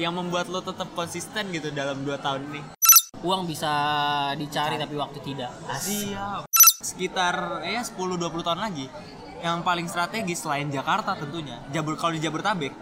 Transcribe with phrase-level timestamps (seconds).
[0.00, 2.60] yang membuat lo tetap konsisten gitu dalam 2 tahun ini?
[3.20, 3.68] Uang bisa
[4.40, 5.52] dicari tapi waktu tidak.
[5.76, 6.48] Siap.
[6.80, 8.88] Sekitar ya 10-20 tahun lagi
[9.44, 12.72] yang paling strategis selain Jakarta tentunya Jabur kalau di Jabodetabek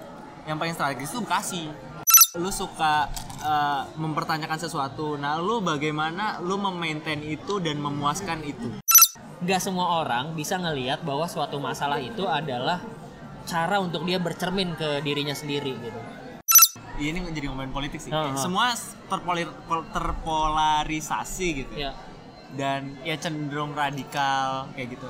[0.46, 1.70] yang paling strategis itu Bekasi
[2.38, 3.08] lu suka
[3.42, 8.68] uh, mempertanyakan sesuatu nah lu bagaimana lu memaintain itu dan memuaskan itu
[9.38, 12.82] Gak semua orang bisa ngelihat bahwa suatu masalah itu adalah
[13.46, 16.00] cara untuk dia bercermin ke dirinya sendiri gitu.
[16.98, 18.34] Iya, ini jadi ngomongin politik sih Uh-huh.
[18.34, 18.74] semua
[19.06, 19.46] terpolir,
[19.88, 21.94] terpolarisasi gitu Ya.
[22.50, 25.06] dan ya cenderung radikal kayak gitu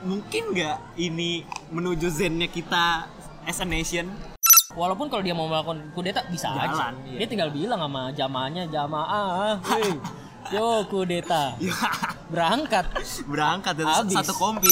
[0.00, 3.08] mungkin nggak ini menuju zennya kita
[3.42, 4.06] as a nation
[4.70, 6.66] Walaupun kalau dia mau melakukan kudeta bisa aja.
[6.66, 7.22] Jalan, iya.
[7.22, 9.62] Dia tinggal bilang sama jamaahnya, jamaah,
[10.50, 11.54] yo kudeta.
[11.58, 11.70] Ya,
[12.26, 12.90] Berangkat.
[13.22, 14.18] berangkat dari Habis.
[14.18, 14.66] satu kompi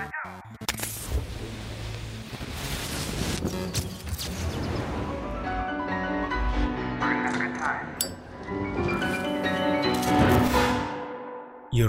[0.00, 0.08] You're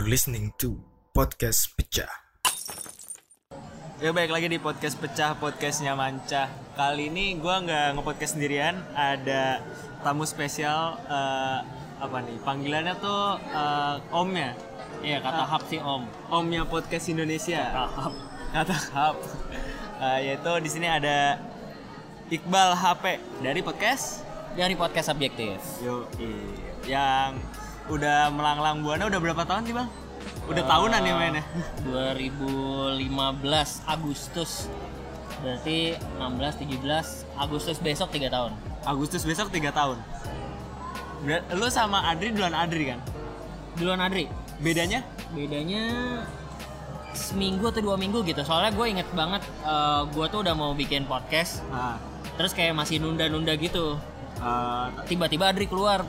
[0.04, 0.76] listening to
[1.16, 2.12] Podcast Pecah.
[4.04, 6.52] Ya baik lagi di podcast pecah podcastnya Manca.
[6.76, 9.64] Kali ini gua nggak nge-podcast sendirian, ada
[10.04, 11.64] tamu spesial eh,
[12.04, 12.44] apa nih?
[12.44, 14.52] Panggilannya tuh eh, omnya,
[15.00, 16.04] Iya kata hap sih om.
[16.28, 17.64] omnya podcast Indonesia.
[18.52, 19.16] Kata hap.
[20.02, 21.40] Eh, yaitu di sini ada
[22.28, 23.04] Iqbal HP
[23.40, 25.56] dari podcast Dari podcast subjektif.
[25.80, 26.04] Yo
[26.84, 27.40] yang
[27.88, 29.88] udah melanglang buana udah berapa tahun sih bang?
[30.52, 31.44] Udah tahunan ya mainnya.
[31.88, 33.00] 2015
[33.88, 34.68] Agustus.
[35.40, 38.52] Berarti 16, 17 Agustus besok 3 tahun.
[38.84, 39.98] Agustus besok 3 tahun.
[41.24, 43.00] Ber- lu sama Adri duluan Adri kan?
[43.80, 44.28] Duluan Adri.
[44.62, 45.02] Bedanya?
[45.32, 45.84] bedanya
[47.12, 51.08] seminggu atau dua minggu gitu soalnya gue inget banget eh, gue tuh udah mau bikin
[51.08, 51.96] podcast Ah,
[52.36, 53.96] terus kayak masih nunda-nunda gitu
[54.38, 56.04] eh, tiba-tiba Adri keluar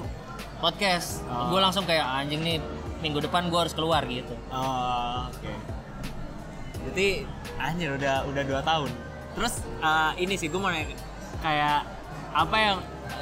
[0.58, 1.50] podcast Oh.
[1.54, 2.58] gue langsung kayak anjing nih
[2.98, 5.52] minggu depan gue harus keluar gitu oh, oke.
[6.82, 7.22] Jadi
[7.62, 8.90] anjir udah udah dua tahun.
[9.38, 10.98] Terus eh, ini sih gue mau nanya
[11.38, 11.86] kayak
[12.34, 12.76] apa yang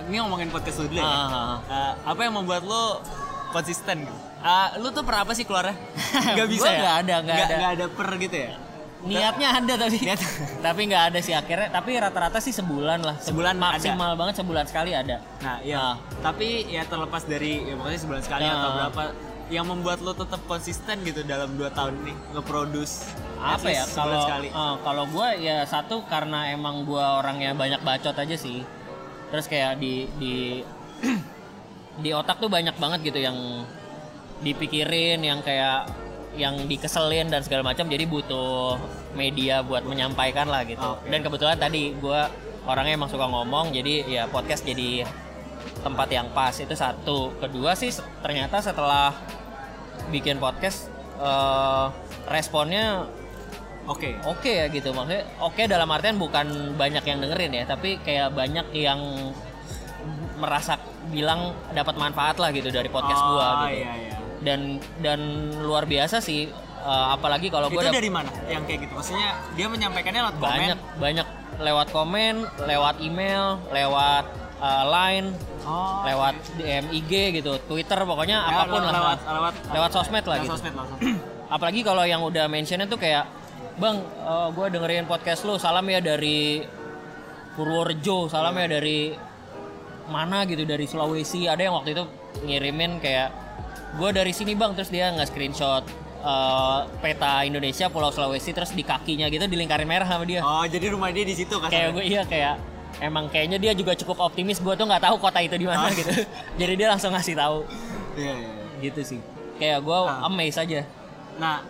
[0.08, 1.04] ini ngomongin podcast lu dulu ya?
[1.04, 1.56] Ah, ah, ah.
[1.68, 3.04] Eh, apa yang membuat lu
[3.52, 4.16] konsisten gitu?
[4.40, 5.76] Ah, lu tuh per apa sih keluarnya?
[6.38, 6.78] Gak bisa Gua ya?
[6.78, 7.54] nggak ada, nggak ada.
[7.54, 8.52] nggak ada per gitu ya?
[9.00, 10.20] niatnya ada tapi Niat.
[10.66, 13.64] tapi nggak ada sih akhirnya tapi rata-rata sih sebulan lah Sebulan ada.
[13.72, 15.80] maksimal banget sebulan sekali ada Nah, iya.
[15.80, 15.94] Ah.
[16.20, 18.52] Tapi ya terlepas dari ya pokoknya sebulan sekali Ah.
[18.54, 19.02] atau berapa
[19.48, 24.48] yang membuat lo tetap konsisten gitu dalam 2 tahun ini nge-produce apa ya kalau sekali.
[24.52, 28.60] eh, kalau gue ya satu karena emang gue orangnya banyak bacot aja sih
[29.26, 30.60] terus kayak di di
[32.04, 33.64] di otak tuh banyak banget gitu yang
[34.40, 35.88] dipikirin yang kayak
[36.38, 38.78] yang dikeselin dan segala macam jadi butuh
[39.18, 41.10] media buat menyampaikan lah gitu Oke.
[41.10, 42.20] dan kebetulan tadi gue
[42.64, 45.04] orangnya emang suka ngomong jadi ya podcast jadi
[45.82, 47.90] tempat yang pas itu satu kedua sih
[48.22, 49.10] ternyata setelah
[50.14, 50.86] bikin podcast
[51.18, 51.86] eh,
[52.30, 53.10] responnya
[53.90, 54.14] Oke.
[54.22, 58.70] oke ya gitu maksudnya oke dalam artian bukan banyak yang dengerin ya tapi kayak banyak
[58.76, 59.00] yang
[60.38, 60.78] merasa
[61.10, 64.19] bilang dapat manfaat lah gitu dari podcast oh, gua gitu iya iya.
[64.40, 64.60] Dan
[64.98, 65.20] dan
[65.58, 66.48] luar biasa sih
[66.80, 68.30] eh, apalagi kalau Itu gua dap- dari mana?
[68.44, 68.92] Yang kayak gitu.
[68.94, 70.50] Maksudnya dia menyampaikannya lewat komen.
[70.50, 71.26] banyak banyak
[71.60, 74.24] lewat komen lewat email lewat
[74.58, 75.28] eh, line
[75.60, 76.00] Oh.
[76.02, 80.32] lewat DM IG gitu Twitter pokoknya Ya, apa pun lah lewat lewat lewat sosmed lah
[80.32, 81.20] lewat gitu sosmed, lewat sosmed.
[81.54, 83.28] apalagi kalau yang udah mentionnya tuh kayak
[83.76, 84.00] bang
[84.50, 86.64] gue dengerin podcast lu salam ya dari
[87.52, 89.12] Purworejo salam ya dari
[90.08, 92.04] mana gitu dari Sulawesi ada yang waktu itu
[92.40, 93.28] ngirimin kayak
[93.92, 95.84] gue dari sini bang terus dia nggak screenshot
[96.20, 100.62] eh, peta Indonesia Pulau Sulawesi terus di kakinya gitu di lingkaran merah sama dia Oh,
[100.64, 101.68] jadi rumah dia di situ kan?
[101.68, 102.54] kayak gue iya kayak
[103.00, 105.90] emang kayaknya dia juga cukup optimis gue tuh nggak tahu kota itu di mana Ah.
[105.90, 106.10] gitu
[106.60, 107.64] jadi dia langsung ngasih tahu
[108.12, 108.50] Iya, iya.
[108.52, 108.80] iya.
[108.80, 109.20] gitu sih
[109.56, 110.24] kayak gue Ah.
[110.24, 110.82] amazed aja
[111.32, 111.64] Nah,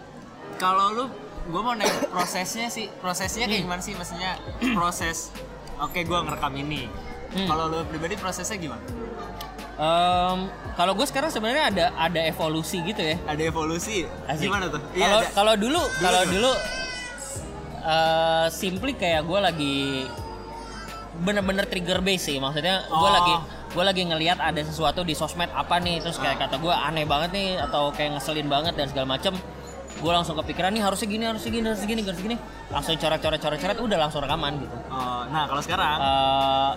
[0.56, 1.04] kalau lu
[1.42, 3.66] gue mau nanya prosesnya sih, prosesnya kayak Hmm.
[3.66, 3.94] gimana sih?
[3.94, 4.34] Maksudnya
[4.74, 5.30] proses
[5.78, 6.84] Oke, gua ngerekam ini.
[7.30, 7.46] Hmm.
[7.46, 8.82] Kalau lu pribadi prosesnya gimana?
[9.80, 10.38] Em,
[10.76, 13.16] kalau gue sekarang sebenarnya ada ada evolusi gitu ya.
[13.24, 14.04] Ada evolusi?
[14.26, 14.46] Asik.
[14.46, 14.80] Gimana tuh?
[14.92, 15.30] Iya, Kalau ada.
[15.32, 16.32] kalau dulu kalau gimana?
[16.36, 16.52] dulu
[17.80, 19.76] eh simply kayak gue lagi
[21.18, 23.08] bener-bener trigger base sih maksudnya gue Oh.
[23.10, 23.34] lagi
[23.70, 27.32] gue lagi ngelihat ada sesuatu di sosmed apa nih terus kayak kata gue aneh banget
[27.32, 29.32] nih atau kayak ngeselin banget dan segala macem
[30.00, 32.36] gue langsung kepikiran nih harusnya gini harusnya gini harusnya gini harusnya gini
[32.72, 36.72] langsung coret coret coret coret udah langsung rekaman gitu Oh, nah, kalau sekarang Eh,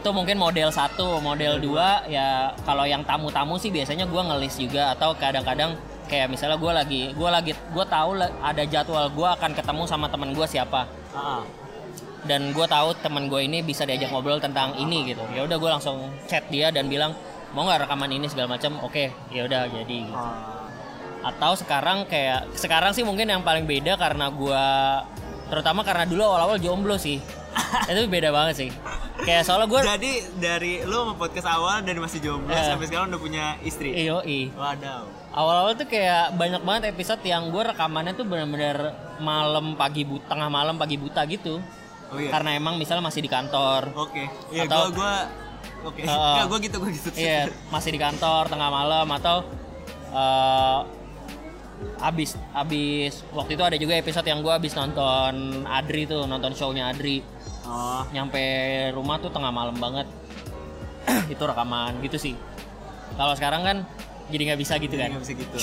[0.00, 4.90] itu mungkin model satu model dua ya kalau yang tamu-tamu sih biasanya gue ngelis juga
[4.96, 5.78] atau kadang-kadang
[6.10, 10.34] kayak misalnya gue lagi gue lagi gue tahu ada jadwal gue akan ketemu sama temen
[10.34, 11.46] gue siapa ah.
[12.26, 15.70] dan gue tahu temen gue ini bisa diajak ngobrol tentang ini gitu ya udah gue
[15.70, 17.14] langsung chat dia dan bilang
[17.54, 20.18] mau nggak rekaman ini segala macam oke ya udah jadi gitu.
[20.18, 20.63] Ah.
[21.24, 24.64] Atau sekarang kayak sekarang sih mungkin yang paling beda karena gua
[25.46, 27.16] terutama karena dulu awal-awal jomblo sih
[27.90, 28.70] itu beda banget sih
[29.16, 32.60] kayak soalnya gue Jadi dari lu sama podcast awal dari masih jomblo Eh.
[32.60, 33.94] sampai sekarang udah punya istri.
[33.94, 35.06] iyo i Wadaw.
[35.32, 40.48] awal-awal tuh kayak banyak banget episode yang gue rekamannya tuh bener-bener malam pagi buta tengah
[40.48, 41.62] malam pagi buta gitu
[42.06, 42.28] Oh iya.
[42.28, 44.28] karena emang misalnya masih di kantor Oke.
[44.50, 45.14] Iya, Atau- gua gua
[45.84, 46.00] Oke.
[46.00, 46.10] Heeh.
[46.10, 47.08] Enggak, gua gitu, gua gitu.
[47.14, 49.44] Iya, masih di kantor tengah malam atau
[50.10, 50.78] eh
[51.96, 55.34] abis abis waktu itu ada juga episode yang gue abis nonton
[55.64, 57.20] Adri tuh nonton shownya Adri
[57.64, 58.04] Oh.
[58.12, 58.44] nyampe
[58.92, 60.04] rumah tuh tengah malam banget
[61.32, 62.36] itu rekaman gitu sih
[63.16, 63.76] kalau sekarang kan
[64.24, 65.56] jadi nggak bisa gitu Jadi kan nggak bisa gitu.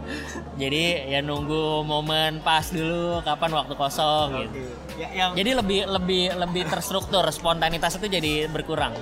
[0.62, 5.00] jadi ya nunggu momen pas dulu kapan waktu kosong gitu Oke.
[5.00, 8.92] Ya, yang jadi lebih lebih lebih terstruktur spontanitas itu jadi berkurang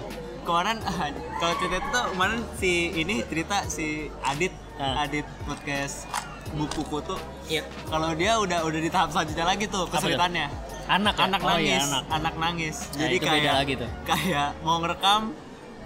[0.43, 0.79] kemarin
[1.43, 3.87] kalau cerita itu tuh kemarin si ini cerita si
[4.23, 5.03] Adit Ah.
[5.03, 6.05] Adit podcast
[6.53, 7.63] buku tuh Iya.
[7.87, 10.47] kalau dia udah udah di tahap selanjutnya lagi tuh kesulitannya
[10.87, 11.25] anak ya?
[11.25, 12.03] anak Oh nangis iya, anak.
[12.13, 13.91] anak nangis Nah, jadi kayak lagi tuh.
[14.05, 15.23] kayak mau ngerekam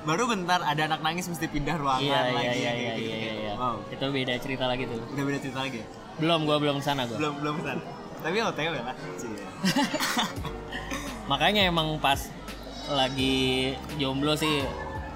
[0.01, 3.01] baru bentar ada anak nangis mesti pindah ruangan Iya iya lagi iya iya gitu.
[3.03, 3.33] iya iya.
[3.35, 3.53] iya.
[3.55, 5.01] wow Itu beda cerita lagi tuh.
[5.07, 5.87] udah beda cerita lagi ya?
[6.19, 7.17] Belum gua belum sana gua.
[7.17, 7.83] belum belum ke sana
[8.21, 8.97] tapi OTW lah.
[11.27, 12.21] Makanya emang pas
[12.87, 14.61] lagi jomblo sih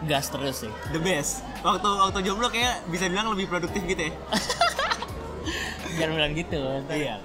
[0.05, 0.73] gas terus sih.
[0.88, 4.12] the best waktu waktu jomblo kayak bisa bilang lebih produktif gitu ya
[5.94, 6.62] Jangan bilang gitu.
[6.88, 7.14] Iya.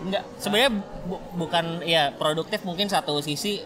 [0.00, 0.70] Enggak, sebenarnya
[1.04, 3.60] bu- bukan ya produktif mungkin satu sisi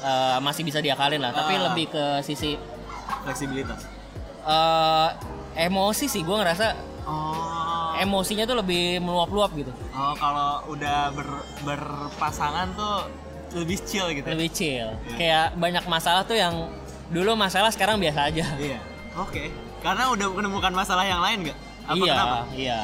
[0.00, 1.68] uh, masih bisa diakalin lah, tapi Ah.
[1.68, 2.56] lebih ke sisi
[3.22, 3.84] fleksibilitas
[4.42, 5.12] uh,
[5.54, 6.66] emosi sih gua ngerasa
[7.04, 9.70] oh emosinya tuh lebih meluap-luap gitu.
[9.92, 11.28] Oh, kalau udah ber,
[11.62, 13.06] berpasangan tuh
[13.54, 14.26] lebih chill gitu.
[14.26, 14.32] ya?
[14.34, 14.88] Lebih chill.
[14.90, 15.14] Iya.
[15.14, 16.72] Kayak banyak masalah tuh yang
[17.06, 18.44] dulu masalah sekarang biasa aja.
[18.58, 18.82] Iya.
[19.14, 19.52] Oke.
[19.84, 21.58] Karena udah menemukan masalah yang lain nggak?
[21.84, 22.38] Apa iya, kenapa?
[22.56, 22.78] iya.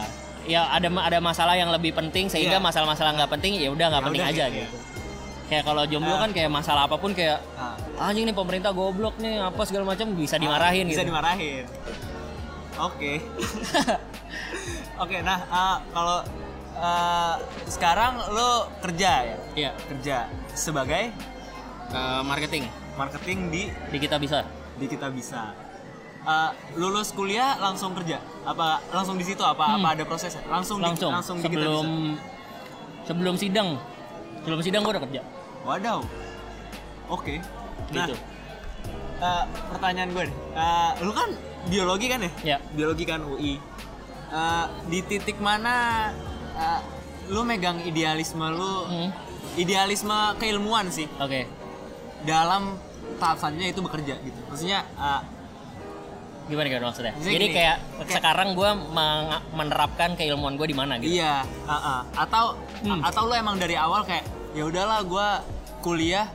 [0.45, 2.63] Ya ada ada masalah yang lebih penting sehingga Iya.
[2.63, 4.57] masalah-masalah nggak penting ya udah nggak Ya penting aja iya.
[4.61, 4.77] gitu.
[5.49, 6.21] Kayak kalau jomblo Ah.
[6.21, 7.75] kan kayak masalah apa pun kayak Ah,
[8.07, 11.09] anjing nih pemerintah goblok nih apa segala macam bisa dimarahin bisa gitu.
[11.09, 11.65] dimarahin.
[12.79, 13.13] Oke.
[15.03, 16.19] Oke, nah ah, kalau
[16.77, 17.35] ah,
[17.67, 18.51] sekarang lo
[18.81, 19.37] kerja ya?
[19.57, 19.71] Iya.
[19.89, 20.17] Kerja
[20.53, 21.13] sebagai
[21.91, 24.47] Eh, marketing marketing di di kita bisa.
[24.77, 25.51] di kita bisa.
[26.21, 28.21] Ah, lulus kuliah langsung kerja?
[28.45, 29.41] Apa langsung di situ?
[29.41, 29.77] Apa Hmm.
[29.81, 30.45] apa ada prosesnya?
[30.45, 31.87] Langsung Langsung, langsung di kita sebelum
[33.03, 33.69] sebelum sidang.
[34.41, 35.21] Sebelum sidang gua udah kerja.
[35.63, 36.01] Wadaw.
[37.09, 37.41] Oke.
[37.91, 38.15] Nah, Gitu.
[39.19, 40.37] eh, pertanyaan gue nih.
[40.55, 41.29] Eh, lu kan
[41.67, 42.31] biologi kan ya?
[42.47, 42.59] Ya.
[42.71, 43.57] Biologi kan UI.
[44.31, 46.09] Eh, di titik mana
[46.53, 46.81] eh,
[47.29, 49.09] lu megang idealisme lu, Hmm.
[49.57, 51.49] idealisme keilmuan sih Oke.
[52.23, 52.77] dalam
[53.17, 54.41] tahap selanjutnya itu bekerja gitu.
[54.47, 55.21] Maksudnya eh,
[56.51, 57.13] Gimana gimana maksudnya?
[57.15, 58.87] Maksudnya Jadi gini, kayak, kayak- sekarang meng-
[59.53, 61.15] menerapkan keilmuan gua di mana gitu.
[61.15, 62.01] iya, ah, ah.
[62.19, 63.01] atau Hmm.
[63.01, 65.29] atau lu emang dari awal kayak ya udahlah gue
[65.81, 66.27] kuliah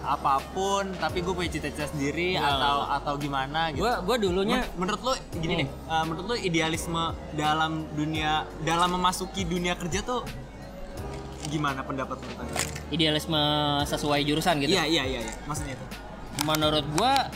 [0.00, 3.82] apa pun tapi gue punya cita-cita sendiri Enggak, atau atau gimana gitu.
[3.82, 5.60] Gua gua dulunya Men- menurut lo gini Hmm.
[5.60, 7.02] deh, uh, menurut lo idealisme
[7.32, 10.22] dalam dunia dalam memasuki dunia kerja tuh
[11.46, 12.62] gimana pendapat lo tentang itu?
[12.90, 13.42] idealisme
[13.84, 14.70] sesuai jurusan gitu.
[14.70, 15.86] Iya iya iya iya, maksudnya itu.
[16.40, 17.26] Menurut gua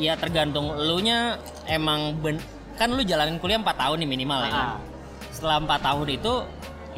[0.00, 1.38] ya tergantung lu nya
[1.70, 2.38] emang ben
[2.74, 4.66] kan lu jalanin kuliah 4 tahun nih minimal ya kan.
[4.74, 4.78] Ah.
[5.30, 6.32] Setelah 4 tahun itu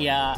[0.00, 0.36] ya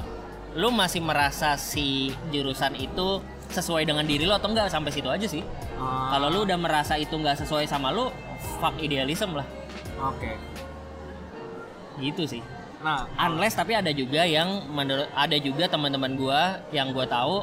[0.59, 5.25] lu masih merasa si jurusan itu sesuai dengan diri lo atau enggak sampai situ aja
[5.25, 5.43] sih.
[5.79, 8.11] Ah, Kalau lu udah merasa itu nggak sesuai sama lu,
[8.61, 9.47] fuck idealism lah.
[10.03, 10.35] Oke.
[11.99, 12.43] Gitu sih.
[12.79, 17.43] Nah, Unless tapi ada juga yang menurut ada juga teman-teman gua yang gua tahu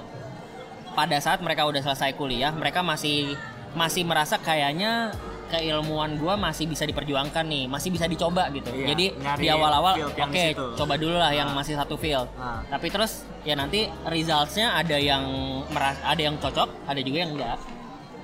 [0.96, 3.36] pada saat mereka udah selesai kuliah, mereka masih
[3.75, 5.12] masih merasa kayaknya
[5.46, 8.74] keilmuan gua masih bisa diperjuangkan nih, masih bisa dicoba gitu.
[8.74, 9.05] Iya, Jadi
[9.38, 10.65] di awal-awal oke, situ.
[10.74, 11.62] coba dulu lah yang Nah.
[11.62, 12.25] masih satu field.
[12.34, 12.65] Nah.
[12.65, 15.22] Tapi terus ya nanti resultsnya ada yang
[15.70, 17.62] meras ada yang cocok, ada juga yang enggak.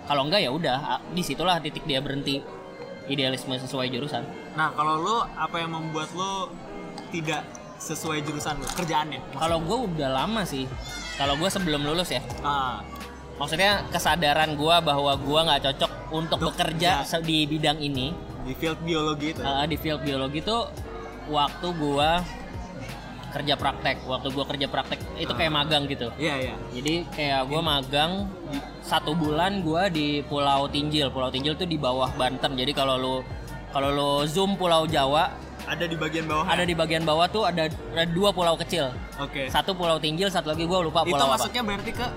[0.02, 0.78] Kalau enggak ya udah,
[1.08, 2.42] di situlah titik dia berhenti
[3.06, 4.24] idealisme sesuai jurusan.
[4.52, 6.52] nah kalau lo apa yang membuat lo
[7.08, 7.44] tidak
[7.78, 9.20] sesuai jurusan lo kerjaannya?
[9.34, 10.66] Kalau gue udah lama sih.
[11.16, 12.22] Kalau gue sebelum lulus ya.
[12.42, 12.82] Ah,
[13.42, 17.10] Maksudnya kesadaran gue bahwa gue nggak cocok untuk bekerja kerja.
[17.10, 19.42] se- di bidang ini di field biologi itu.
[19.42, 20.70] uh, di field biologi tuh
[21.28, 22.10] waktu gue
[23.32, 24.04] kerja praktek.
[24.04, 26.12] Waktu gue kerja praktek itu kayak magang gitu.
[26.16, 26.54] Iya iya.
[26.70, 28.28] Jadi kayak gue magang
[28.82, 31.08] satu bulan gue di Pulau Tinjil.
[31.10, 32.54] Pulau Tinjil tuh di bawah Banten.
[32.54, 33.16] Jadi kalau lu
[33.72, 35.32] kalau lu zoom Pulau Jawa
[35.62, 36.44] Ada di bagian bawah.
[36.44, 38.90] ada di bagian bawah tuh ada, ada dua pulau kecil.
[39.16, 39.46] Oke.
[39.48, 41.38] Satu Pulau Tinjil, satu lagi gue lupa Itu pulau apa.
[41.38, 42.08] masuknya berarti ke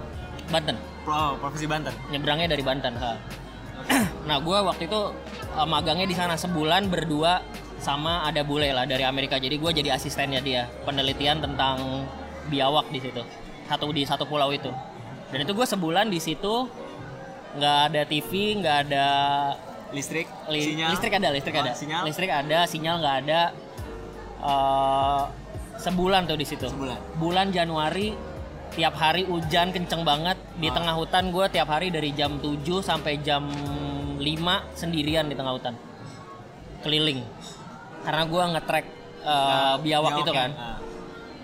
[0.49, 0.77] Banten.
[1.07, 1.93] Oh, provinsi Banten.
[2.09, 2.93] Nyebrangnya dari Banten.
[2.95, 3.13] Ha.
[4.29, 5.01] nah gue waktu itu
[5.53, 7.45] eh, magangnya di sana sebulan berdua
[7.77, 9.37] sama ada bule lah dari Amerika.
[9.37, 12.09] Jadi gue jadi asistennya dia penelitian tentang
[12.47, 13.21] biawak di situ.
[13.65, 14.73] Satu di satu pulau itu.
[15.29, 16.69] Dan itu gue sebulan di situ
[17.55, 19.07] nggak ada TV, nggak ada
[19.91, 20.91] Listrik, Li- sinyal.
[20.91, 22.03] listrik ada listrik Oh, ada Sinyal.
[22.03, 23.41] listrik ada sinyal nggak ada
[24.45, 25.23] Eh,
[25.79, 26.99] sebulan tuh di situ Sebulan.
[27.17, 28.13] bulan Januari
[28.75, 30.75] tiap hari hujan kenceng banget di Ah.
[30.75, 33.47] tengah hutan gue tiap hari dari jam 7 sampai jam
[34.17, 34.27] 5
[34.73, 35.75] sendirian di tengah hutan
[36.81, 37.23] keliling
[38.03, 38.87] karena gue nge-track
[39.23, 40.35] eh, Nah, biawak itu biawaknya.
[40.35, 40.77] kan Ah.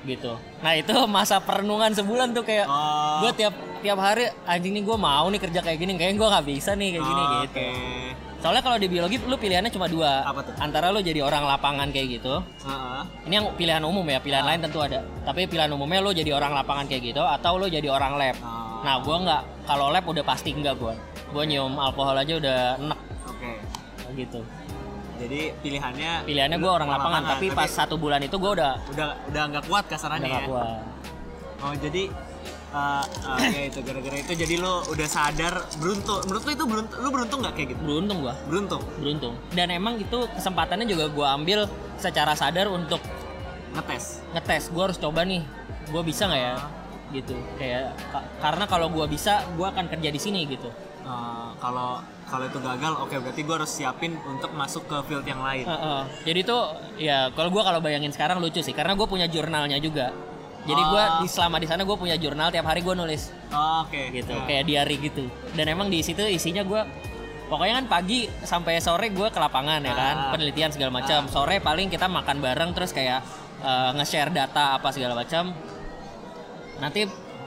[0.03, 3.23] gitu nah itu masa perenungan sebulan tuh kayak Oh.
[3.23, 6.47] gue tiap tiap hari anjing nih gue mau nih kerja kayak gini kayaknya gue nggak
[6.47, 7.61] bisa nih kayak gini Oh, gitu.
[8.41, 10.25] Soalnya kalau di biologi lu pilihannya cuma dua.
[10.25, 10.57] Apa tuh?
[10.57, 12.41] Antara lu jadi orang lapangan kayak gitu.
[12.65, 13.03] Heeh.
[13.29, 15.05] Ini yang pilihan umum ya, pilihan lain tentu ada.
[15.29, 18.37] Tapi pilihan umumnya lu jadi orang lapangan kayak gitu atau lu jadi orang lab.
[18.41, 18.81] Oh.
[18.81, 20.97] Nah, gua nggak kalau lab udah pasti enggak gua.
[21.37, 23.51] Gua nyium alkohol aja udah enek Oke.
[24.17, 24.41] gitu.
[25.21, 29.43] Jadi pilihannya Pilihannya gua orang lapangan, tapi pas satu bulan itu gua udah udah udah
[29.53, 30.49] nggak kuat udah kasarannya nggak ya.
[30.49, 30.81] kuat.
[31.61, 32.03] Oh jadi
[32.71, 36.21] uh, uh, ya itu gara-gara itu jadi lo udah sadar beruntung.
[36.25, 36.99] Menurut lo itu beruntung?
[36.99, 37.81] Lu beruntung nggak kayak gitu?
[37.81, 38.83] Beruntung gua, Beruntung.
[38.97, 39.35] beruntung.
[39.51, 42.99] Dan emang itu kesempatannya juga gua ambil secara sadar untuk
[43.71, 44.19] Ngetes.
[44.31, 45.47] ngetes gue harus coba nih
[45.87, 46.55] gue bisa nggak ya
[47.13, 50.67] gitu kayak ka- karena kalau gue bisa gue akan kerja di sini gitu
[51.01, 55.41] Uh, kalau kalau itu gagal, oke berarti gue harus siapin untuk masuk ke field yang
[55.41, 55.65] lain.
[55.65, 56.01] Heeh.
[56.25, 56.63] jadi tuh
[56.97, 60.13] ya kalau gue kalau bayangin sekarang lucu sih karena gue punya jurnalnya juga
[60.63, 61.19] jadi gue Oh.
[61.19, 64.13] di selama di sana gue punya jurnal tiap hari gue nulis Oh, oke.
[64.13, 66.83] gitu Nah, kayak diary gitu dan emang di situ isinya gue
[67.47, 70.31] pokoknya kan pagi sampai sore gue ke lapangan ya kan Ah.
[70.31, 73.25] penelitian segala macam sore paling kita makan bareng terus kayak
[73.59, 75.53] eh, nge-share data apa segala macam
[76.79, 77.05] nanti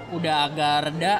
[0.10, 1.16] udah agak reda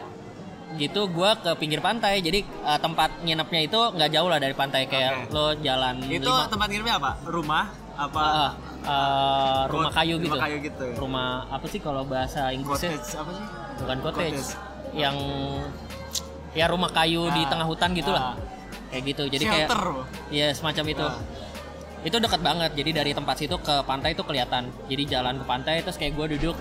[0.74, 4.86] gitu gue ke pinggir pantai jadi eh, tempat nginepnya itu nggak jauh lah dari pantai
[4.86, 5.32] kayak Oke.
[5.32, 7.12] lo jalan Itu lima- tempat nginepnya apa?
[7.24, 7.66] Rumah?
[7.94, 8.22] Apa?
[8.22, 8.52] Ah,
[8.84, 10.84] eh, rumah kayu gitu Rumah kayu gitu.
[10.84, 10.96] ya?
[10.98, 13.46] rumah apa sih kalau bahasa Inggrisnya Cottage apa sih?
[13.76, 14.50] bukan cottage, Cottage.
[14.94, 15.16] yang
[16.52, 17.48] ya rumah kayu di Ah.
[17.48, 18.36] tengah hutan gitulah Ah.
[18.90, 19.84] kayak gitu jadi kayak Shelter.
[20.30, 21.16] ya semacam itu Ah.
[22.02, 25.76] itu dekat banget jadi dari tempat situ ke pantai itu kelihatan jadi jalan ke pantai
[25.80, 26.58] terus kayak gue duduk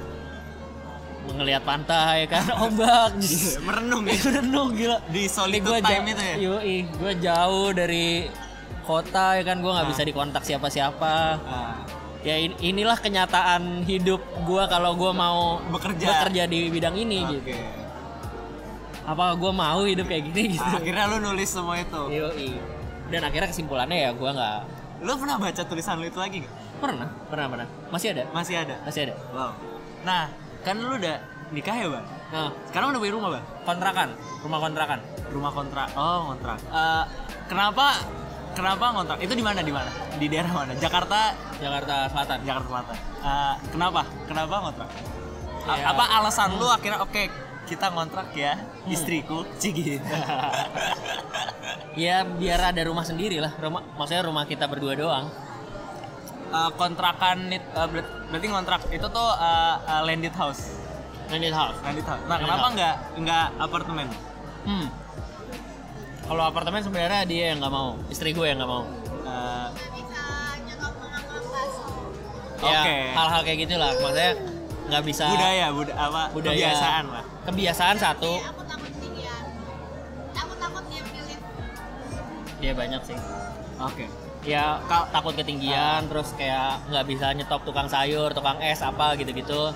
[1.24, 3.14] ngelihat pantai kan ombak
[3.62, 4.14] Merenung ya.
[4.36, 5.26] renung gila Di
[5.60, 6.36] gua time itu ya?
[6.36, 8.26] yoi, gue jauh dari
[8.82, 11.74] kota ya kan gue nggak bisa dikontak siapa-siapa Ah,
[12.20, 16.06] ya in- inilah kenyataan hidup gue kalau gue mau Bekerja.
[16.20, 17.34] bekerja di bidang ini Oke.
[17.40, 17.52] gitu
[19.02, 22.02] apa gue mau hidup kayak gini gitu Ah, akhirnya lu nulis semua itu.
[22.08, 22.50] Yoi.
[23.08, 24.58] dan akhirnya kesimpulannya ya gue nggak
[25.02, 26.52] Lu pernah baca tulisan lu itu lagi gak?
[26.78, 28.74] pernah pernah pernah masih ada Masih ada.
[28.82, 29.50] masih ada Wow.
[30.02, 31.18] Nah, kan lu udah
[31.50, 32.06] nikah ya, Bang?
[32.28, 33.44] nah Sekarang udah punya rumah, Bang?
[33.62, 34.08] kontrakan
[34.40, 34.98] rumah kontrakan
[35.28, 35.88] Rumah kontrak.
[35.92, 36.58] Oh, kontrak.
[36.60, 37.04] Eh,
[37.46, 38.04] kenapa
[38.52, 39.18] kenapa kontrak?
[39.18, 39.90] Itu di mana di mana?
[40.14, 40.72] Di daerah mana?
[40.74, 42.96] Jakarta, Jakarta Selatan Jakarta Selatan.
[43.18, 44.02] Eh, kenapa?
[44.24, 44.88] Kenapa kontrak?
[45.62, 45.84] A- Ya.
[45.88, 47.22] Apa alasan lu akhirnya oke
[47.62, 49.94] kita ngontrak ya istriku Cigi
[51.94, 55.26] ya biar ada rumah sendiri lah rumah maksudnya rumah kita berdua doang
[56.52, 57.48] Eh, kontrakan
[57.88, 60.76] ber- berarti ngontrak itu tuh eh, eh, landed house
[61.30, 62.74] landed house landed house nah Landed kenapa house.
[62.74, 64.06] nggak nggak apartemen
[64.62, 64.86] hmm
[66.32, 67.92] kalau apartemen sebenarnya dia yang nggak mau.
[68.08, 68.88] Istri gue yang nggak mau.
[69.28, 69.68] Eh,
[72.64, 72.96] ya Oke.
[73.12, 73.92] hal-hal kayak gitulah.
[74.00, 74.32] Maksudnya
[74.88, 76.56] nggak bisa budaya buda apa budaya.
[76.56, 77.24] kebiasaan lah.
[77.44, 78.32] Kebiasaan satu.
[78.48, 79.44] Aku takut ketinggian
[80.32, 81.38] aku takut dia pilih.
[82.64, 83.18] Ya banyak sih.
[83.76, 84.08] Oke.
[84.48, 89.68] Ya Kal- takut ketinggian terus kayak nggak bisa nyetop tukang sayur tukang es apa gitu-gitu.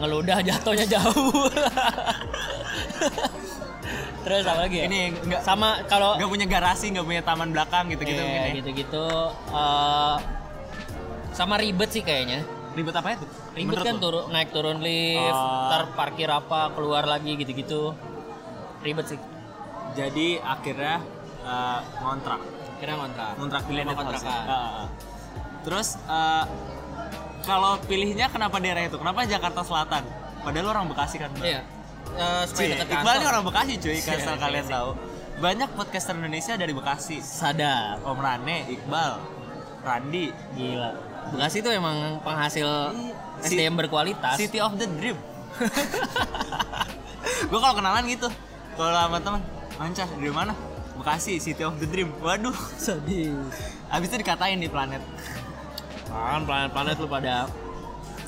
[0.00, 1.44] Ngeludah jatuhnya jauh
[4.26, 4.84] terus apa lagi ya?
[4.90, 8.54] ini nggak sama kalau nggak punya garasi nggak punya taman belakang gitu gitu Iya, ya.
[8.60, 9.06] gitu-gitu.
[9.54, 10.16] Eh,
[11.32, 12.44] sama ribet sih kayaknya.
[12.76, 13.26] Ribet apa itu
[13.56, 17.94] ribet Menurut kan turun naik turun lift ntar parkir apa keluar lagi gitu-gitu.
[18.84, 19.18] Ribet sih.
[19.96, 21.00] Jadi akhirnya
[21.46, 22.40] eh, ngontrak.
[22.78, 23.32] Kira ngontrak.
[23.40, 24.30] Ngontrak house ya?
[24.30, 24.86] ah, ah.
[25.66, 26.44] terus eh,
[27.42, 29.00] kalau pilihnya kenapa daerah itu?
[29.00, 30.04] Kenapa Jakarta Selatan?
[30.44, 31.77] Padahal lu orang Bekasi kan iya
[32.44, 34.72] Supaya deket Iqbal ini orang Bekasi cuy, Iya, asal iya, kalian iya.
[34.72, 34.90] tahu.
[35.38, 37.18] Banyak podcaster Indonesia dari Bekasi.
[37.18, 39.12] sadar Om Rane, Iqbal,
[39.80, 40.90] Randi, gila
[41.28, 42.66] Bekasi itu emang penghasil
[43.38, 44.34] Si- SDM berkualitas.
[44.34, 45.14] City of the Dream.
[47.48, 48.28] gue kalau kenalan gitu.
[48.74, 49.40] Kalau sama teman,
[49.76, 50.54] Mancar dari mana?
[50.96, 52.10] Bekasi, City of the Dream.
[52.18, 53.30] Waduh, sedih.
[53.88, 54.98] abis itu dikatain di planet.
[56.04, 57.46] Kan planet-planet lu pada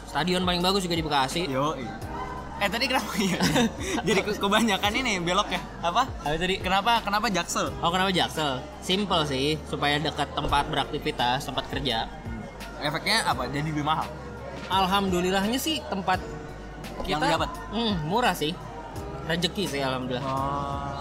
[0.06, 1.42] stadion paling bagus juga di Bekasi.
[1.46, 1.74] Yo.
[2.60, 3.40] Eh tadi kenapa ya?
[4.04, 5.60] Jadi ke- kebanyakan ini belok ya?
[5.80, 6.04] Apa?
[6.04, 6.60] Apa tadi?
[6.60, 7.72] Kenapa kenapa Jaksel?
[7.80, 8.60] Oh kenapa Jaksel?
[8.84, 12.04] Simple sih, supaya dekat tempat beraktivitas, tempat kerja.
[12.84, 13.48] Efeknya apa?
[13.48, 14.04] Jadi lebih mahal.
[14.68, 16.20] Alhamdulillahnya sih tempat
[17.08, 17.50] Yang kita dapat?
[17.72, 18.52] Hmm, murah sih.
[19.24, 20.24] Rezeki sih alhamdulillah.
[20.28, 21.00] Oh.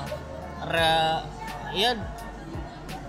[0.64, 0.96] Re,
[1.76, 1.92] ya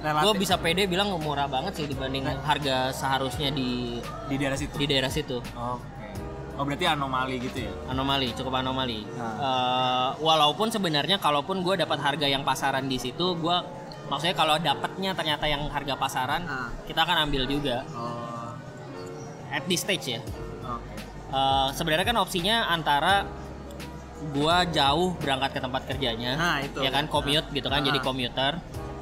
[0.00, 4.00] gue bisa pede bilang murah banget sih dibanding harga seharusnya di
[4.32, 4.74] di daerah situ.
[4.80, 5.38] di daerah situ.
[5.54, 5.99] Oke.
[6.60, 7.72] Oh berarti anomali gitu ya?
[7.88, 9.00] Anomali, cukup anomali.
[9.16, 9.32] Nah.
[9.40, 13.56] Eh, walaupun sebenarnya kalaupun gue dapat harga yang pasaran di situ, gue
[14.12, 16.68] maksudnya kalau dapatnya ternyata yang harga pasaran, Ah.
[16.84, 18.52] kita akan ambil juga Oh.
[19.48, 20.20] at this stage ya.
[20.60, 21.00] Oke.
[21.32, 23.24] Eh, sebenarnya kan opsinya antara
[24.36, 26.84] gua jauh berangkat ke tempat kerjanya, Nah, itu.
[26.84, 27.86] ya kan commute gitu kan, Ah.
[27.88, 28.60] jadi komuter,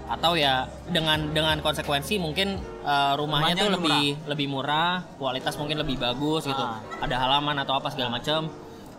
[0.08, 5.54] atau ya dengan dengan konsekuensi mungkin eh, rumahnya Rumahnya tuh lebih lebih lebih murah, kualitas
[5.54, 6.80] mungkin lebih bagus gitu, Ah.
[6.98, 8.48] ada halaman atau apa segala macam,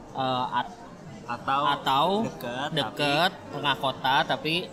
[0.09, 0.77] Eh, at-
[1.29, 4.65] Atau atau deket, deket tengah kota tapi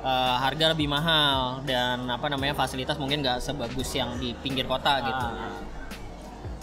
[0.00, 4.96] eh, harga lebih mahal dan apa namanya fasilitas mungkin nggak sebagus yang di pinggir kota
[4.98, 5.26] tapi- gitu.
[5.28, 5.52] Ah.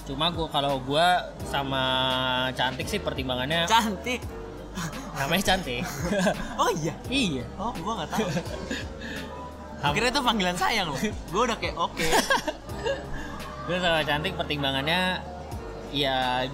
[0.04, 1.08] Cuma gua kalau gua
[1.44, 1.84] sama
[2.52, 4.26] cantik sih pertimbangannya Cantik.
[5.14, 5.82] namanya cantik.
[6.62, 6.94] Oh iya.
[7.08, 7.44] iya.
[7.56, 8.28] Oh, gua nggak tahu.
[9.78, 11.00] Akhirnya itu panggilan sayang loh.
[11.32, 12.08] Gua udah kayak oke.
[13.68, 15.22] Terus sama cantik pertimbangannya
[15.92, 16.48] ya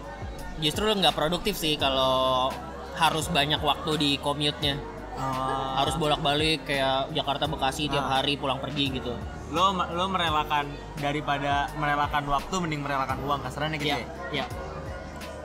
[0.57, 2.49] justru nggak produktif sih kalau
[2.93, 4.77] harus banyak waktu di commute-nya.
[5.13, 5.77] Oh.
[5.77, 8.17] Harus bolak-balik kayak Jakarta Bekasi tiap Ah.
[8.17, 9.13] hari pulang pergi gitu.
[9.53, 10.65] lo lo merelakan
[10.97, 14.01] daripada merelakan waktu mending merelakan uang kasarnya gitu Iya,
[14.33, 14.45] ya.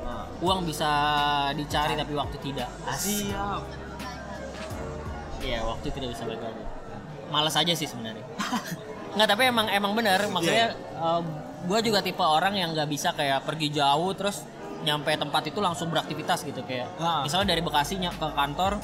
[0.00, 0.48] Oh.
[0.48, 0.88] Uang bisa
[1.52, 2.72] dicari tapi waktu tidak.
[2.88, 3.60] Siap.
[5.44, 6.62] Iya, waktu tidak bisa balik lagi.
[7.28, 8.24] Males aja sih sebenarnya.
[9.16, 10.20] Nggak, tapi emang emang benar.
[10.28, 10.76] Maksudnya
[11.64, 14.46] gue juga tipe orang yang nggak bisa kayak pergi jauh terus
[14.86, 16.86] nyampe tempat itu langsung beraktivitas gitu kayak.
[17.02, 17.26] Ah.
[17.26, 18.78] Misalnya dari Bekasi ke kantor,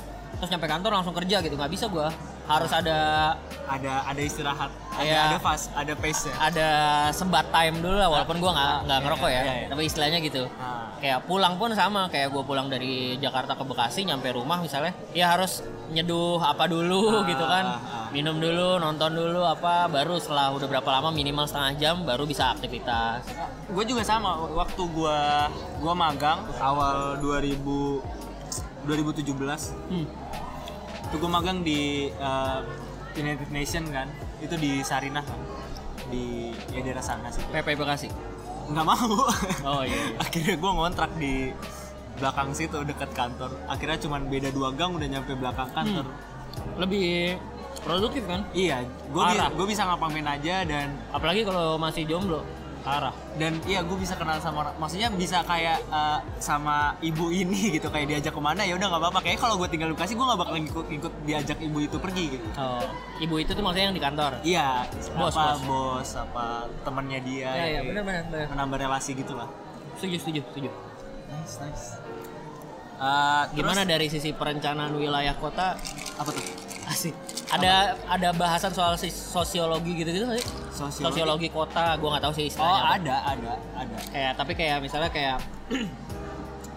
[0.44, 1.56] terus nyampe kantor langsung kerja gitu.
[1.56, 2.04] Nggak bisa gue.
[2.44, 3.32] Harus ada
[3.64, 5.20] Ada ada istirahat, ada Iya.
[5.26, 6.36] ada fast, ada pace ya.
[6.38, 6.68] ada
[7.08, 9.40] sebat time dulu lah walaupun gue nggak nggak Iya, ngerokok ya.
[9.40, 9.68] iya, iya.
[9.72, 10.42] Tapi istilahnya gitu.
[10.54, 10.92] Ah.
[11.00, 15.32] Kayak pulang pun sama kayak gue pulang dari Jakarta ke Bekasi nyampe rumah misalnya ya
[15.32, 18.08] harus nyeduh apa dulu Ah, gitu kan ah.
[18.10, 22.48] minum dulu nonton dulu apa baru setelah udah berapa lama minimal setengah jam baru bisa
[22.50, 23.24] aktivitas
[23.66, 28.33] gue juga sama waktu gua gua magang awal 2000
[28.84, 29.32] 2017
[29.90, 30.06] hmm.
[31.10, 32.62] itu gue magang di uh,
[33.14, 34.10] United Nation kan.
[34.42, 35.40] Itu di Sarinah kan.
[36.10, 37.42] Di ya daerah sana sih.
[37.48, 38.08] PP Bekasi?
[38.70, 39.14] Nggak mau.
[39.64, 40.16] Oh iya, iya.
[40.24, 41.54] akhirnya gue ngontrak di
[42.18, 43.54] belakang situ dekat kantor.
[43.70, 46.06] Akhirnya cuman beda dua gang udah nyampe belakang kantor.
[46.78, 47.38] Lebih
[47.84, 48.46] produktif kan?
[48.56, 52.42] Iya gue gue bisa ngapain aja dan apalagi kalau masih jomblo
[52.84, 53.14] parah.
[53.40, 57.88] Dan iya gue bisa kenal sama orang maksudnya bisa kayak uh, sama ibu ini gitu
[57.88, 59.20] kayak diajak ke mana ya udah nggak apa-apa.
[59.24, 62.24] Kayak kalau gue tinggal di Bekasi gue nggak bakal ngikut ngikut diajak ibu itu pergi
[62.36, 62.46] gitu.
[62.60, 62.84] Oh,
[63.18, 64.32] ibu itu tuh maksudnya yang di kantor?
[64.44, 64.84] Iya
[65.16, 65.66] Bos, apa bos.
[65.66, 66.44] bos apa
[66.84, 68.46] temannya dia Iya, iya, kayak benar, benar, benar.
[68.52, 69.48] menambah relasi gitu lah
[69.98, 70.70] setuju setuju setuju.
[71.30, 71.86] Nice nice.
[72.94, 75.74] Uh, gimana terus, dari sisi perencanaan wilayah kota?
[76.18, 76.44] Apa tuh?
[76.86, 77.14] Asik
[77.52, 81.02] ada ada bahasan soal si- sosiologi gitu gitu sih Sosiologi?
[81.04, 82.94] sosiologi kota gue nggak tahu sih oh istilahnya apa.
[82.96, 85.36] ada ada ada kayak tapi kayak misalnya kayak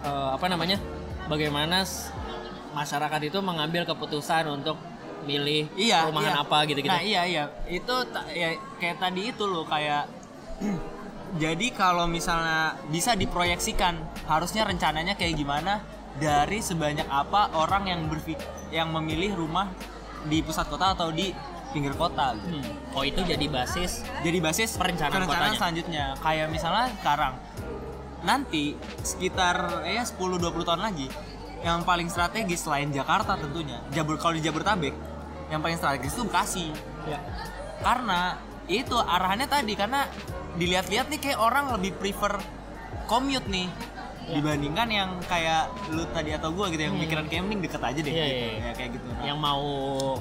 [0.08, 0.78] eh, apa namanya
[1.26, 1.82] bagaimana
[2.76, 4.76] masyarakat itu mengambil keputusan untuk
[5.24, 6.44] milih iya perumahan iya.
[6.44, 7.94] apa gitu gitu nah iya iya itu
[8.32, 10.06] ya kayak tadi itu loh kayak
[11.42, 15.84] jadi kalau misalnya bisa diproyeksikan harusnya rencananya kayak gimana
[16.18, 18.40] dari sebanyak apa orang yang berfik
[18.72, 19.68] yang memilih rumah
[20.28, 21.32] di pusat kota atau di
[21.72, 22.60] pinggir kota gitu.
[22.60, 22.96] Hmm.
[22.96, 25.56] oh itu jadi basis jadi basis Perencanaan kotanya.
[25.56, 27.34] selanjutnya kayak misalnya sekarang
[28.24, 31.06] nanti sekitar ya 10-20 tahun lagi
[31.62, 34.94] yang paling strategis selain Jakarta tentunya Jabur kalau di Jabodetabek
[35.48, 36.66] yang paling strategis itu Bekasi
[37.08, 37.18] ya
[37.82, 38.38] karena
[38.68, 40.04] itu arahannya tadi karena
[40.58, 42.36] dilihat-lihat nih kayak orang lebih prefer
[43.06, 43.70] commute nih
[44.28, 44.34] Ya.
[44.38, 47.02] dibandingkan yang kayak lu tadi atau gua gitu yang Hmm.
[47.02, 48.36] pikiran camping deket aja deh Iya, gitu.
[48.36, 48.60] iya, iya.
[48.60, 49.64] ya kayak gitu Nah, yang mau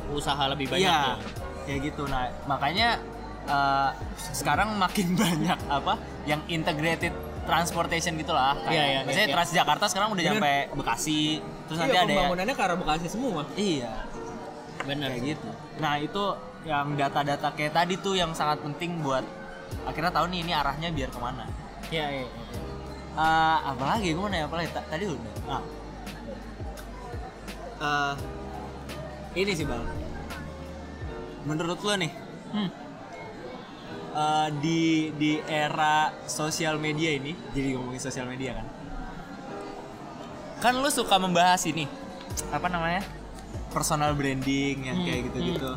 [0.10, 1.17] usaha lebih banyak Iya, tuh.
[1.63, 2.04] kayak gitu.
[2.08, 2.88] Nah, makanya
[3.48, 3.89] eh,
[4.34, 5.93] sekarang makin banyak apa
[6.24, 7.12] yang integrated
[7.43, 8.60] transportation gitulah.
[8.60, 9.36] Kayak, Iya, iya, misalnya iya, iya.
[9.39, 14.04] Transjakarta sekarang udah nyampe Bekasi, terus nanti ada yang ke arah Bekasi semua iya,
[14.84, 15.50] benar kayak gitu.
[15.80, 16.24] Nah, itu
[16.63, 19.24] yang data-data kayak tadi tuh yang sangat penting buat
[19.84, 21.48] akhirnya tahu nih ini arahnya biar ke mana
[21.88, 22.26] Iya, iya.
[22.28, 22.66] iya.
[23.17, 23.23] Eh,
[23.65, 25.34] apalagi gue mau nanya apalagi Ta- tadi udah.
[25.47, 25.62] Ah.
[27.77, 28.13] Eh,
[29.36, 29.82] ini sih bang.
[31.43, 32.12] Menurut lo nih
[32.47, 32.69] Hmm.
[34.13, 34.82] eh, di
[35.13, 38.67] di era sosial media ini jadi ngomongin sosial media kan
[40.58, 41.86] kan lu suka membahas ini
[42.47, 43.03] apa namanya
[43.69, 45.71] personal branding yang kayak Hmm, gitu-gitu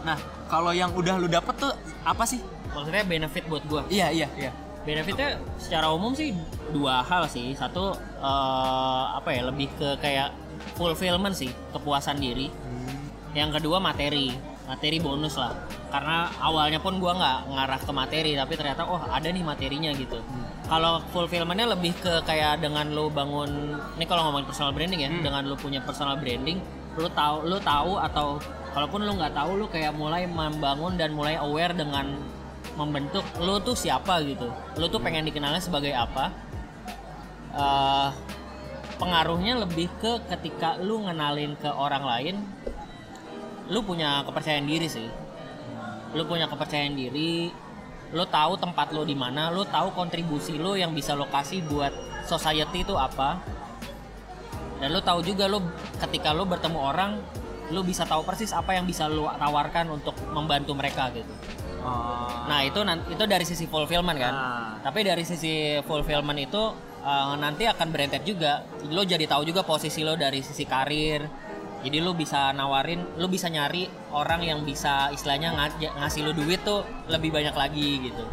[0.00, 2.40] nah kalau yang udah lu dapet tuh apa sih?
[2.70, 3.82] Maksudnya benefit buat gua.
[3.88, 6.32] iya iya iya Benefitnya secara umum sih
[6.72, 7.52] dua hal sih.
[7.52, 10.32] Satu eh, apa ya lebih ke kayak
[10.76, 12.48] fulfillment sih, kepuasan diri.
[13.30, 14.34] Yang kedua materi,
[14.66, 15.54] materi bonus lah.
[15.90, 20.18] Karena awalnya pun gua nggak ngarah ke materi, tapi ternyata oh ada nih materinya gitu.
[20.66, 25.42] Kalau fulfillmentnya lebih ke kayak dengan lo bangun, ini kalau ngomongin personal branding ya, dengan
[25.46, 26.62] lo punya personal branding,
[26.98, 28.26] lo tahu lo tahu atau
[28.70, 32.14] kalaupun lo nggak tahu lo kayak mulai membangun dan mulai aware dengan
[32.78, 34.46] membentuk lo tuh siapa gitu,
[34.78, 36.30] lo tuh pengen dikenalnya sebagai apa.
[37.50, 38.08] Eh,
[39.00, 42.36] pengaruhnya lebih ke ketika lu ngenalin ke orang lain
[43.70, 45.08] lu punya kepercayaan diri sih.
[46.14, 47.50] Lu punya kepercayaan diri
[48.10, 51.94] lu tahu tempat lu di mana lu tahu kontribusi lu yang bisa lo kasih buat
[52.26, 53.38] society itu apa.
[54.78, 55.62] Dan lu tahu juga lu
[55.98, 57.20] ketika lu bertemu orang
[57.70, 61.30] lu bisa tahu persis apa yang bisa lu tawarkan untuk membantu mereka gitu
[61.80, 62.44] Oh.
[62.48, 64.34] Nah itu itu dari sisi fulfillment kan.
[64.34, 64.70] Ah.
[64.84, 66.62] Tapi dari sisi fulfillment itu
[67.04, 68.64] uh, nanti akan berentet juga.
[68.92, 71.24] Lo jadi tahu juga posisi lo dari sisi karir.
[71.80, 76.60] Jadi lo bisa nawarin, lo bisa nyari orang yang bisa istilahnya nga- ngasih lo duit
[76.60, 78.24] tuh lebih banyak lagi gitu.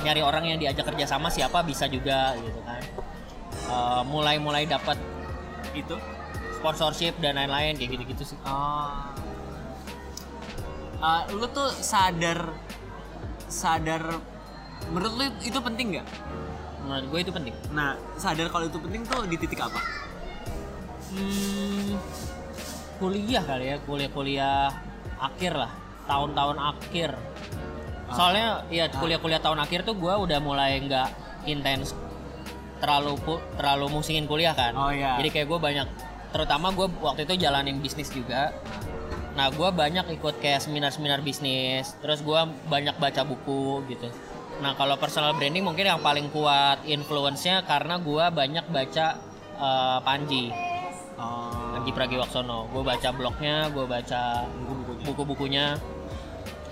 [0.00, 2.80] Nyari orang yang diajak kerja sama siapa bisa juga gitu kan.
[3.68, 4.96] Uh, mulai-mulai dapat
[5.76, 6.00] itu
[6.56, 8.38] sponsorship dan lain-lain kayak gitu-gitu sih.
[8.48, 9.15] Oh.
[10.96, 12.56] Eh, lu tuh sadar
[13.46, 14.02] sadar
[14.90, 16.06] menurut lu itu penting nggak?
[16.86, 17.54] Menurut gue itu penting.
[17.74, 19.80] Nah, sadar kalau itu penting tuh di titik apa?
[21.10, 21.98] Hmm,
[22.98, 24.70] kuliah kali ya, kuliah-kuliah
[25.18, 25.70] akhir lah,
[26.06, 27.10] tahun-tahun akhir.
[28.06, 31.08] Soalnya ya kuliah-kuliah tahun akhir tuh gue udah mulai nggak
[31.50, 31.90] intens
[32.78, 33.18] terlalu
[33.58, 34.72] terlalu musingin kuliah kan.
[34.76, 35.18] Oh, iya.
[35.18, 35.88] Jadi kayak gue banyak,
[36.30, 38.54] terutama gue waktu itu jalanin bisnis juga.
[39.36, 42.40] Nah gue banyak ikut kayak seminar-seminar bisnis, terus gue
[42.72, 44.08] banyak baca buku gitu.
[44.64, 49.06] Nah kalau personal branding mungkin yang paling kuat influence-nya karena gue banyak baca
[49.60, 50.48] eh, Panji.
[51.20, 51.76] Oh.
[51.76, 52.72] Panji Pragiwaksono.
[52.72, 54.48] Gue baca blognya, gue baca
[55.04, 55.76] buku-bukunya,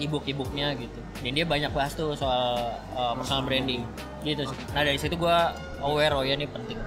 [0.01, 1.01] e-book-e-booknya gitu.
[1.23, 3.85] Dan dia banyak bahas tuh soal uh, personal branding
[4.25, 4.59] gitu sih.
[4.73, 5.39] Nah dari situ gue
[5.85, 6.81] aware oh ya ini penting.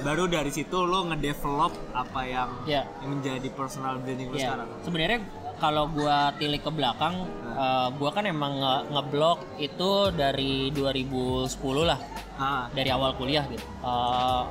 [0.00, 2.88] Baru dari situ lu ngedevelop apa yang Ya.
[2.98, 4.68] yang menjadi personal branding lu Ya, sekarang.
[4.80, 5.18] sebenarnya
[5.56, 11.52] kalau gua tilik ke belakang, eh, gua kan emang nge- ngeblok itu dari 2010
[11.84, 12.00] lah,
[12.34, 12.64] Ah.
[12.70, 13.60] dari awal kuliah gitu.
[13.60, 14.42] Eh,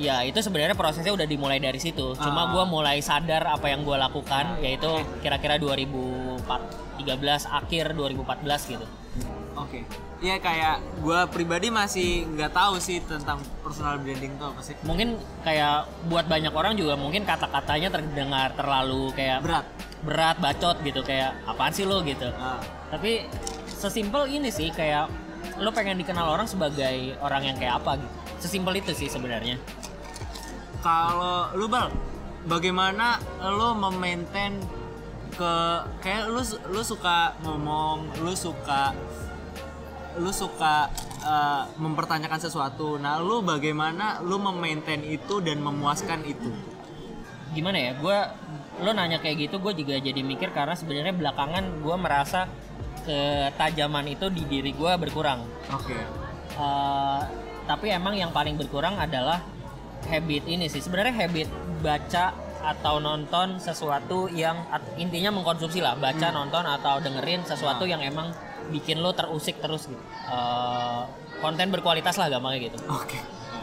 [0.00, 2.16] ya itu sebenarnya prosesnya udah dimulai dari situ.
[2.16, 2.50] Cuma Ah.
[2.50, 4.88] gua mulai sadar apa yang gua lakukan, yaitu
[5.20, 6.40] kira-kira 2013
[7.46, 8.86] akhir 2014 gitu.
[9.54, 9.86] Oke.
[10.18, 14.74] Iya kayak gua pribadi masih nggak tahu sih tentang personal branding itu apa sih.
[14.82, 19.66] Mungkin kayak buat banyak orang juga mungkin kata-katanya terdengar terlalu kayak Berat.
[20.04, 22.28] berat, bacot gitu kayak apaan sih lo gitu.
[22.36, 22.60] Ah.
[22.92, 23.24] tapi
[23.64, 25.08] sesimpel ini sih kayak
[25.60, 29.56] lo pengen dikenal orang sebagai orang yang kayak apa gitu sesimpel itu sih sebenarnya
[30.84, 31.88] Kalau lu bal,
[32.44, 34.60] bagaimana lu memaintain
[35.32, 35.52] ke
[36.04, 38.92] kayak lu lu suka ngomong, lu suka
[40.18, 40.90] lu suka
[41.22, 42.98] eh, mempertanyakan sesuatu.
[43.00, 46.50] Nah, lu bagaimana lu memaintain itu dan memuaskan itu?
[47.54, 48.18] gimana ya gue
[48.82, 52.50] lo nanya kayak gitu gue juga jadi mikir karena sebenarnya belakangan gue merasa
[53.06, 55.94] ketajaman itu di diri gue berkurang Oke.
[56.58, 57.20] Eh,
[57.64, 59.40] tapi emang yang paling berkurang adalah
[60.10, 61.48] habit ini sih sebenarnya habit
[61.80, 64.56] baca atau nonton sesuatu yang
[64.96, 68.32] intinya mengkonsumsi lah baca nonton atau dengerin sesuatu yang emang
[68.66, 71.02] bikin lo terusik terus gitu Eh,
[71.38, 73.20] konten berkualitas lah gampangnya gitu Oke.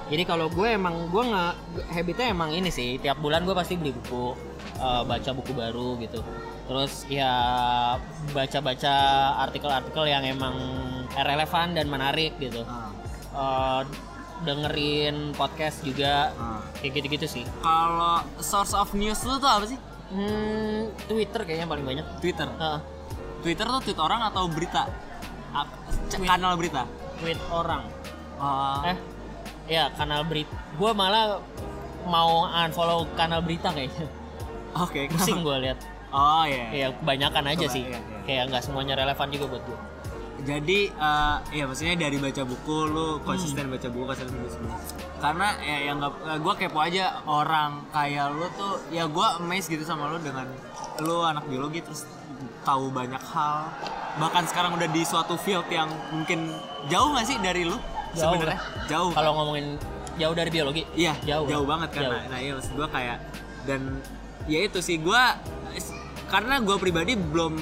[0.07, 1.53] jadi kalau gue emang gue nggak
[1.89, 4.37] habitnya emang ini sih tiap bulan gue pasti beli buku
[4.77, 6.21] eh, baca buku baru gitu
[6.63, 7.33] terus ya
[8.29, 8.93] baca-baca
[9.41, 10.55] artikel-artikel yang emang
[11.15, 12.89] relevan dan menarik gitu Ah,
[13.31, 13.81] Eh,
[14.41, 16.59] dengerin podcast juga ah.
[16.75, 19.79] kayak gitu-gitu sih Kalau source of news lu tuh apa sih?
[20.11, 22.43] hmm, Twitter kayaknya paling banyak Twitter.
[22.51, 22.79] Heeh,
[23.41, 24.87] Twitter tuh tweet orang atau berita?
[26.07, 26.85] C- Kanal berita.
[27.17, 27.83] tweet orang
[28.35, 28.81] Oh.
[28.81, 28.97] eh
[29.67, 31.37] ya kanal berita gue malah
[32.03, 34.09] mau unfollow kanal berita kayaknya
[34.73, 35.05] Oke.
[35.07, 35.77] pusing gue lihat
[36.09, 36.65] Oh iya.
[36.71, 38.19] ya kebanyakan aja sih iya, iya.
[38.25, 39.79] kayak nggak semuanya relevan juga buat gue
[40.41, 43.77] jadi eh, ya maksudnya dari baca buku lu konsisten Hmm.
[43.77, 44.75] baca buku konsisten baca buku
[45.21, 49.85] karena ya yang nggak gue kepo aja orang kayak lu tuh ya gue amazed gitu
[49.85, 50.49] sama lu dengan
[50.97, 52.09] lu anak biologi terus
[52.61, 53.69] tahu banyak hal
[54.13, 56.51] bahkan sekarang udah di suatu field yang mungkin
[56.87, 57.77] jauh nggak sih dari lu
[58.11, 59.79] sebenarnya jauh Kalau ngomongin
[60.11, 62.03] jauh dari biologi, Iya, jauh, jauh, banget kan.
[62.03, 62.19] Jauh.
[62.27, 63.17] Nah, iya maksud gue kayak
[63.63, 63.81] dan
[64.43, 65.21] ya itu sih gue
[66.27, 67.55] karena gue pribadi belum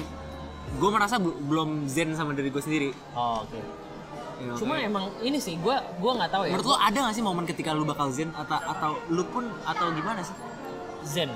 [0.76, 2.90] gue merasa bel- belum zen sama diri gue sendiri.
[3.12, 3.58] Oh, oke.
[4.40, 6.50] Ya, Cuma kayak- emang ini sih, gua gua nggak tahu ya.
[6.50, 9.92] menurut lo ada gak sih momen ketika lu bakal zen atau atau lu pun atau
[9.92, 10.32] gimana sih?
[11.04, 11.28] Zen.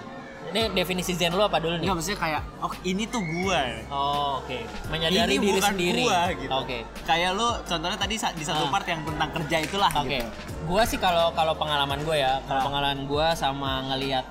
[0.45, 1.89] Ini definisi Zen lu apa dulu nih?
[1.89, 3.63] Enggak maksudnya kayak oh ini tuh gue.
[3.89, 4.59] Oh, oke.
[4.87, 6.03] Menyadari ini diri bukan sendiri.
[6.03, 6.53] gua gitu.
[6.53, 6.79] Oke.
[7.03, 8.71] Kayak lu contohnya tadi di satu Ah.
[8.71, 10.29] part yang tentang kerja itulah Oke, gitu.
[10.65, 12.65] gua sih kalau kalau pengalaman gue ya, kalau Ah.
[12.65, 14.25] pengalaman gua sama ngelihat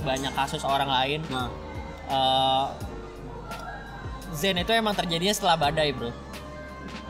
[0.00, 1.48] banyak kasus orang lain, Nah,
[2.06, 2.66] eh,
[4.32, 6.10] Zen itu emang terjadinya setelah badai, bro.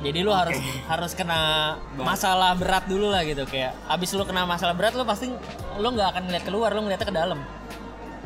[0.00, 0.56] Jadi lu harus
[0.92, 3.76] harus kena masalah berat dulu lah gitu kayak.
[3.86, 5.28] Abis lu kena masalah berat, lu pasti
[5.76, 7.40] lu nggak akan ngeliat keluar, lu ngeliatnya ke dalam.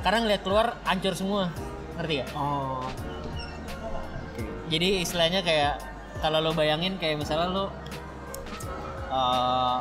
[0.04, 1.48] Karena ngeliat keluar hancur semua,
[1.96, 2.28] ngerti gak?
[2.36, 2.84] oh.
[4.68, 5.80] Jadi istilahnya kayak
[6.20, 7.64] kalau lo bayangin kayak misalnya lo
[9.08, 9.76] eh,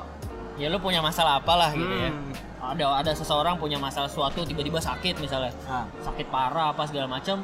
[0.59, 2.11] ya lo punya masalah apalah gitu ya.
[2.11, 2.31] Hmm.
[2.63, 5.51] Ada ada seseorang punya masalah suatu tiba-tiba sakit misalnya.
[5.67, 5.83] Ah.
[5.99, 7.43] Sakit parah apa segala macam.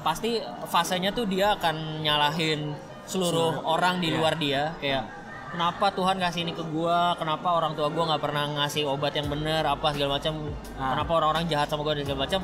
[0.00, 2.72] Pasti fasenya tuh dia akan nyalahin
[3.04, 4.16] seluruh orang di Iya.
[4.16, 5.02] luar dia kayak
[5.50, 9.26] kenapa Tuhan kasih ini ke gua kenapa orang tua gua nggak pernah ngasih obat yang
[9.26, 10.94] bener apa segala macam Ah.
[10.94, 12.40] kenapa orang-orang jahat sama gua dan segala macam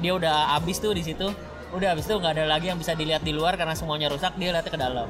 [0.00, 1.26] dia udah abis tuh di situ
[1.70, 4.52] udah abis itu nggak ada lagi yang bisa dilihat di luar karena semuanya rusak dia
[4.52, 5.08] lihatnya ke dalam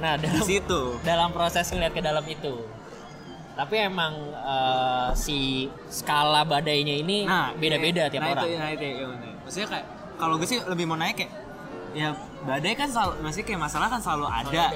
[0.00, 0.80] nah Di dalam situ.
[1.04, 2.54] dalam proses ngeliat ke dalam itu
[3.52, 7.28] tapi emang eh, si skala badainya ini
[7.60, 8.12] beda-beda iya.
[8.12, 9.32] tiap nah, orang Itu, nah itu, iya, bener.
[9.44, 11.32] Maksudnya kayak kalau gue sih lebih mau naik kayak
[11.92, 12.16] ya
[12.48, 14.72] badai kan selalu masih kayak masalah kan selalu ada.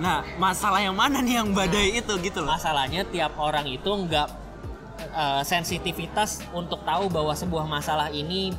[0.00, 2.56] Nah, masalah yang mana nih yang badai itu gitu loh.
[2.56, 4.28] masalahnya tiap orang itu nggak
[5.12, 8.56] eh, sensitivitas untuk tahu bahwa sebuah masalah ini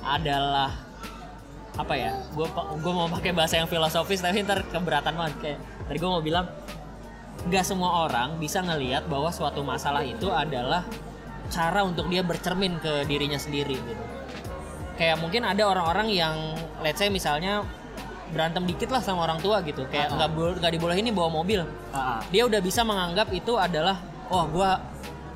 [0.00, 0.72] adalah
[1.76, 2.48] apa ya gue
[2.82, 6.48] gue mau pakai bahasa yang filosofis tapi ntar keberatan banget kayak tadi gue mau bilang
[7.46, 10.84] nggak semua orang bisa ngelihat bahwa suatu masalah itu adalah
[11.48, 14.04] cara untuk dia bercermin ke dirinya sendiri gitu
[15.00, 16.36] kayak mungkin ada orang-orang yang
[16.84, 17.64] let's say misalnya
[18.30, 21.60] berantem dikit lah sama orang tua gitu kayak nggak bo- nggak dibolehin nih bawa mobil
[21.90, 22.20] Ah, ah.
[22.28, 24.78] dia udah bisa menganggap itu adalah oh gua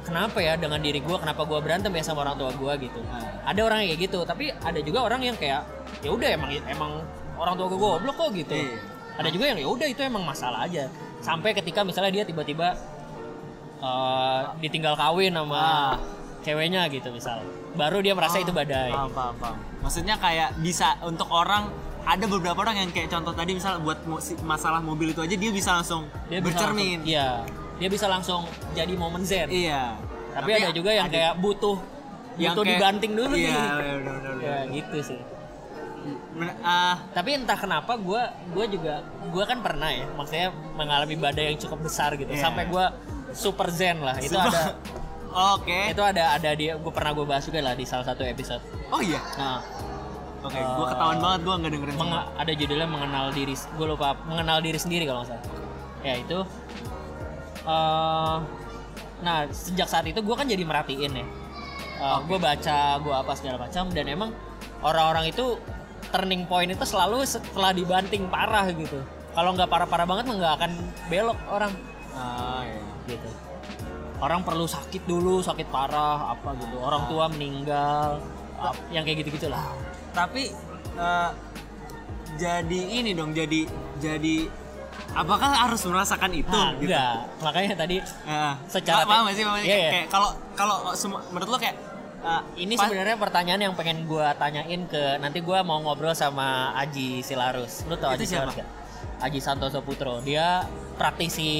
[0.00, 3.24] kenapa ya dengan diri gua kenapa gua berantem ya sama orang tua gua gitu Hmm.
[3.42, 5.62] ada orang yang kayak gitu tapi ada juga orang yang kayak
[6.00, 6.92] ya udah emang emang
[7.34, 8.78] orang tua gua goblok kok gitu Iya.
[9.14, 10.86] ada juga yang ya udah itu emang masalah aja
[11.18, 12.74] sampai ketika misalnya dia tiba-tiba
[13.80, 15.92] eh, ditinggal kawin sama Ah.
[16.40, 17.40] ceweknya gitu misal
[17.72, 19.56] baru dia merasa itu badai Paham, paham, paham.
[19.80, 21.68] Maksudnya kayak bisa untuk orang
[22.04, 23.98] ada beberapa orang yang kayak contoh tadi misal buat
[24.40, 27.00] masalah mobil itu aja dia bisa langsung dia bisa bercermin.
[27.00, 27.28] langsung- iya
[27.74, 28.40] dia bisa langsung
[28.72, 29.96] jadi momen zen Iya.
[30.32, 31.76] tapi, ada juga yang ada- kayak butuh
[32.36, 34.64] yang butuh kayak- dibanting dulu iya, nih benar, benar, benar, ya benar.
[34.70, 35.20] gitu sih
[36.30, 41.44] Men- ah, tapi entah kenapa gue gue juga gue kan pernah ya maksudnya mengalami badai
[41.48, 42.42] yang cukup besar gitu Iya.
[42.42, 42.84] sampai gue
[43.32, 44.52] super zen lah itu Sumpah.
[44.52, 44.62] ada
[45.56, 45.90] Oke.
[45.90, 49.00] itu ada ada dia gue pernah gue bahas juga lah di salah satu episode Oh
[49.00, 49.18] iya.
[49.34, 49.58] nah
[50.44, 51.96] Oke, gua ketahuan banget gua nggak dengerin.
[51.96, 55.44] menga- ada judulnya mengenal diri gue lupa mengenal diri sendiri kalau nggak salah.
[56.04, 56.38] Ya itu
[57.64, 58.36] eh,
[59.24, 61.26] nah sejak saat itu gue kan jadi merhatiin ya.
[62.28, 64.30] Gue baca gue apa segala macam dan emang
[64.84, 65.56] orang-orang itu
[66.12, 69.00] turning point itu selalu setelah dibanting parah gitu.
[69.32, 70.70] Kalau nggak parah-parah banget nggak akan
[71.08, 71.72] belok orang.
[72.12, 72.84] Ah, iya.
[73.08, 73.28] gitu.
[74.20, 76.76] Orang perlu sakit dulu sakit parah apa gitu.
[76.78, 78.20] Orang tua meninggal
[78.60, 79.72] ap- yang kayak gitu gitulah
[80.14, 80.42] Tapi
[80.94, 81.30] eh,
[82.34, 83.66] jadi ini dong, jadi
[83.98, 84.36] jadi
[85.14, 86.90] apakah harus merasakan itu nah, gitu?
[86.90, 88.58] enggak makanya tadi Ya.
[88.66, 89.42] Secara Pa- paham sih?
[89.42, 89.66] Paham sih?
[89.66, 89.90] Iya, Kayak- iya.
[89.92, 90.76] Kayak kalau kalau
[91.30, 91.76] menurut lo kayak
[92.24, 97.20] eh, Ini sebenarnya pertanyaan yang pengen gua tanyain ke nanti gua mau ngobrol sama Aji
[97.20, 97.84] Silarus.
[97.84, 98.48] Lu tau Aji siapa?
[98.48, 98.68] Silarus gak?
[99.20, 100.18] Aji Santoso Putro.
[100.20, 101.50] Dia praktisi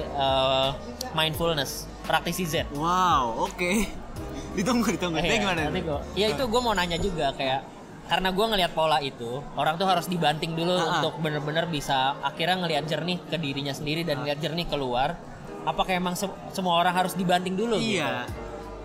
[0.00, 0.68] eh,
[1.12, 2.68] mindfulness, praktisi Zen.
[2.72, 3.72] Wow, oke.
[4.56, 5.18] ditunggu, ditunggu.
[5.18, 5.60] Itu Iya, gimana?
[5.66, 7.73] nanti gua, ya itu gua mau nanya juga kayak
[8.04, 10.98] karena gua ngelihat pola itu orang tuh harus dibanting dulu ah.
[10.98, 15.16] untuk bener-bener bisa akhirnya ngelihat jernih ke dirinya sendiri dan ngelihat jernih keluar.
[15.64, 17.80] Apakah emang se- semua orang harus dibanting dulu?
[17.80, 18.04] gitu?
[18.04, 18.28] Iya.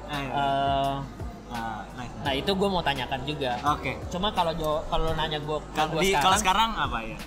[0.10, 0.96] Eh,
[1.50, 2.14] Ah, nice.
[2.22, 3.58] nah itu gue mau tanyakan juga.
[3.74, 3.98] Oke.
[4.14, 4.54] Cuma kalau
[4.86, 7.18] kalau nanya gue Kalau gue sekarang, kalau sekarang apa ya?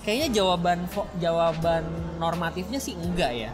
[0.00, 0.78] kayaknya jawaban
[1.16, 1.84] jawaban
[2.16, 3.52] normatifnya sih enggak ya.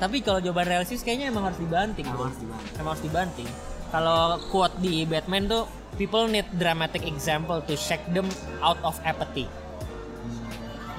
[0.00, 2.08] Tapi kalau jawaban realistis kayaknya emang harus dibanting.
[2.08, 2.74] Emang harus dibanting.
[2.76, 3.48] Emang harus dibanting.
[3.88, 5.64] Kalau quote di Batman tuh
[5.96, 8.28] people need dramatic example to shake them
[8.60, 9.48] out of apathy.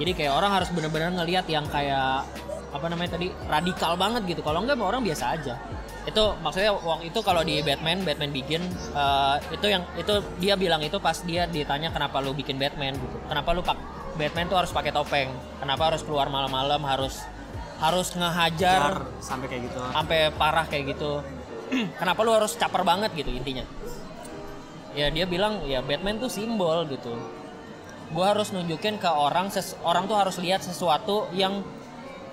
[0.00, 2.24] Jadi kayak orang harus bener-bener ngelihat yang kayak
[2.70, 4.40] apa namanya tadi radikal banget gitu.
[4.40, 5.54] Kalau enggak orang biasa aja.
[6.08, 8.64] Itu maksudnya waktu itu kalau di Batman, Batman Begin
[8.96, 13.16] eh, itu yang itu dia bilang itu pas dia ditanya kenapa lu bikin Batman gitu.
[13.28, 13.76] Kenapa lu pak
[14.16, 15.28] Batman tuh harus pakai topeng?
[15.60, 17.20] Kenapa harus keluar malam-malam harus
[17.80, 21.24] harus ngehajar Jar, sampai kayak gitu sampai parah kayak gitu
[22.00, 23.64] kenapa lu harus caper banget gitu intinya?
[24.94, 27.14] Ya dia bilang ya Batman tuh simbol gitu.
[28.10, 29.48] Gua harus nunjukin ke orang
[29.86, 31.62] orang tuh harus lihat sesuatu yang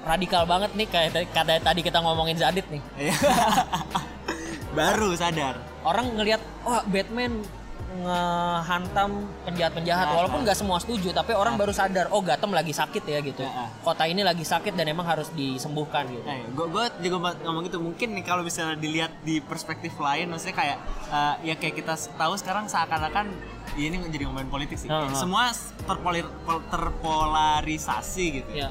[0.01, 2.81] radikal banget nih kayak tadi- kata tadi kita ngomongin Zadit nih.
[2.97, 3.13] Iya.
[4.77, 5.57] baru sadar.
[5.81, 7.41] Orang ngelihat wah Batman
[7.87, 12.99] ngehantam penjahat-penjahat Nah, walaupun nggak semua setuju tapi orang baru sadar oh Gotham lagi sakit
[13.01, 13.71] ya gitu Nah.
[13.79, 18.11] kota ini lagi sakit dan emang harus disembuhkan gitu Nah, gue juga ngomong gitu mungkin
[18.11, 22.67] nih kalau misalnya dilihat di perspektif lain, maksudnya kayak eh, ya kayak kita tahu sekarang
[22.67, 23.31] seakan-akan
[23.79, 24.91] ya ini menjadi ngomongin politik sih.
[24.91, 25.13] Uh-huh.
[25.13, 25.51] Semua
[25.85, 28.51] terpolir, pol- terpolarisasi gitu.
[28.57, 28.69] ya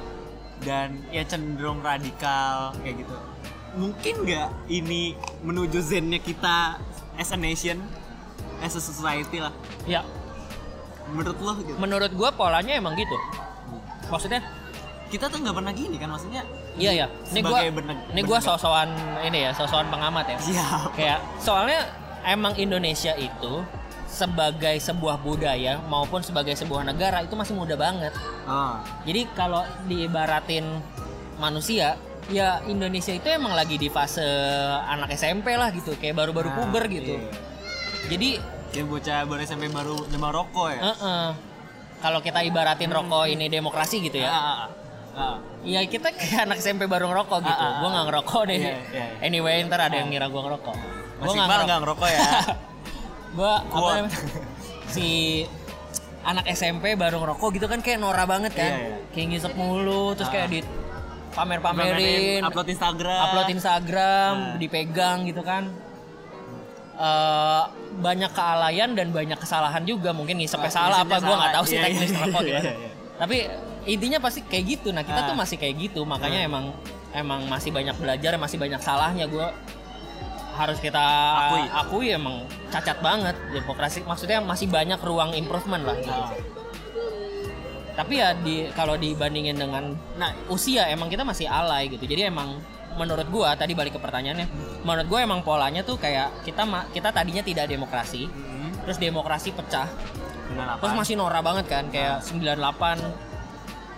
[0.59, 3.15] Dan ya cenderung radikal kayak gitu.
[3.77, 6.81] Mungkin nggak ini menuju zennya kita
[7.15, 7.77] as a nation,
[8.59, 9.53] as a society lah.
[9.85, 10.01] ya
[11.07, 11.71] Menurut lo gitu.
[11.77, 13.15] menurut gua polanya emang gitu
[14.07, 14.43] maksudnya
[15.07, 16.43] kita tuh nggak pernah gini kan maksudnya.
[16.75, 17.07] Iya ya.
[17.31, 17.71] Ini berne-
[18.11, 18.59] ini gua bernegara.
[18.59, 18.89] sosokan
[19.23, 20.37] ini ya, sosokan pengamat ya.
[20.37, 20.89] Siap.
[20.93, 21.79] Kayak soalnya
[22.23, 23.63] emang Indonesia itu
[24.05, 28.11] sebagai sebuah budaya maupun sebagai sebuah negara itu masih muda banget.
[28.43, 28.75] Oh.
[29.03, 30.67] Jadi kalau diibaratin
[31.37, 31.95] manusia
[32.27, 34.27] ya Indonesia itu emang lagi di fase
[34.83, 37.15] anak SMP lah gitu, kayak baru-baru Nah, puber gitu.
[37.15, 37.31] iya.
[38.07, 38.29] Jadi
[38.67, 40.79] Kayak bocah baru SMP baru nyoba rokok ya.
[40.85, 41.27] eh-eh.
[41.97, 44.27] kalau kita ibaratin rokok ini demokrasi gitu ya.
[44.27, 44.57] Ah, ah,
[45.15, 45.35] ah.
[45.63, 47.57] Iya kita kayak anak SMP baru ngerokok gitu.
[47.57, 48.57] Ah, ah, Gue nggak ngerokok deh.
[48.57, 49.05] Iya, iya, iya.
[49.23, 50.75] Anyway ntar ada yang ngira gue ngerokok.
[51.17, 52.21] Gue nggak ngerokok ya.
[53.37, 54.11] Gue apa namanya,
[54.93, 55.07] si
[56.21, 58.67] anak SMP baru ngerokok gitu kan kayak Nora banget kan.
[58.67, 58.97] Iya, iya.
[59.09, 60.59] Kayak ngisep mulu terus kayak di
[61.33, 63.21] pamer-pamerin, upload Instagram.
[63.23, 64.57] upload Instagram, Ah.
[64.57, 65.69] dipegang gitu kan.
[66.97, 67.63] Eh,
[67.97, 71.53] banyak kealayan dan banyak kesalahan juga mungkin ngisepnya Ah, salah ngisepnya apa gue nggak salah.
[71.53, 72.65] tahu sih Iya, teknis iya, rokok iya, gimana.
[72.65, 72.91] iya, iya.
[73.15, 73.37] Tapi
[73.85, 74.89] intinya pasti kayak gitu.
[74.89, 75.27] Nah kita Ah.
[75.29, 76.49] tuh masih kayak gitu, makanya Ah.
[76.49, 76.65] emang
[77.13, 79.45] emang masih banyak belajar, masih banyak salahnya gue
[80.53, 81.05] harus kita
[81.37, 81.61] Akui.
[81.69, 84.01] akui emang cacat banget demokrasi.
[84.01, 85.95] Maksudnya masih banyak ruang improvement lah.
[85.95, 86.09] Gitu.
[86.09, 86.33] Ah.
[87.97, 89.89] Tapi ya di kalau dibandingin dengan
[90.21, 92.05] Nah, usia emang kita masih alay gitu.
[92.05, 92.61] Jadi emang
[92.93, 94.47] menurut gua tadi balik ke pertanyaannya,
[94.85, 99.85] menurut gua emang polanya tuh kayak kita kita tadinya tidak demokrasi, hmm, terus demokrasi pecah,
[100.47, 100.81] dengan apa?
[100.81, 102.97] terus masih norak banget kan kayak 98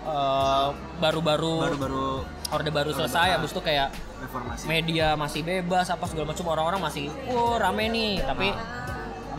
[0.03, 0.67] eh,
[0.99, 2.07] baru-baru baru-baru
[2.49, 4.65] orde baru selesai habis itu kayak reformasi.
[4.65, 8.49] media masih bebas apa segala macam orang-orang masih oh rame nih tapi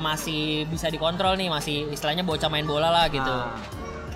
[0.01, 3.53] masih bisa dikontrol nih masih istilahnya bocah main bola lah gitu Ah.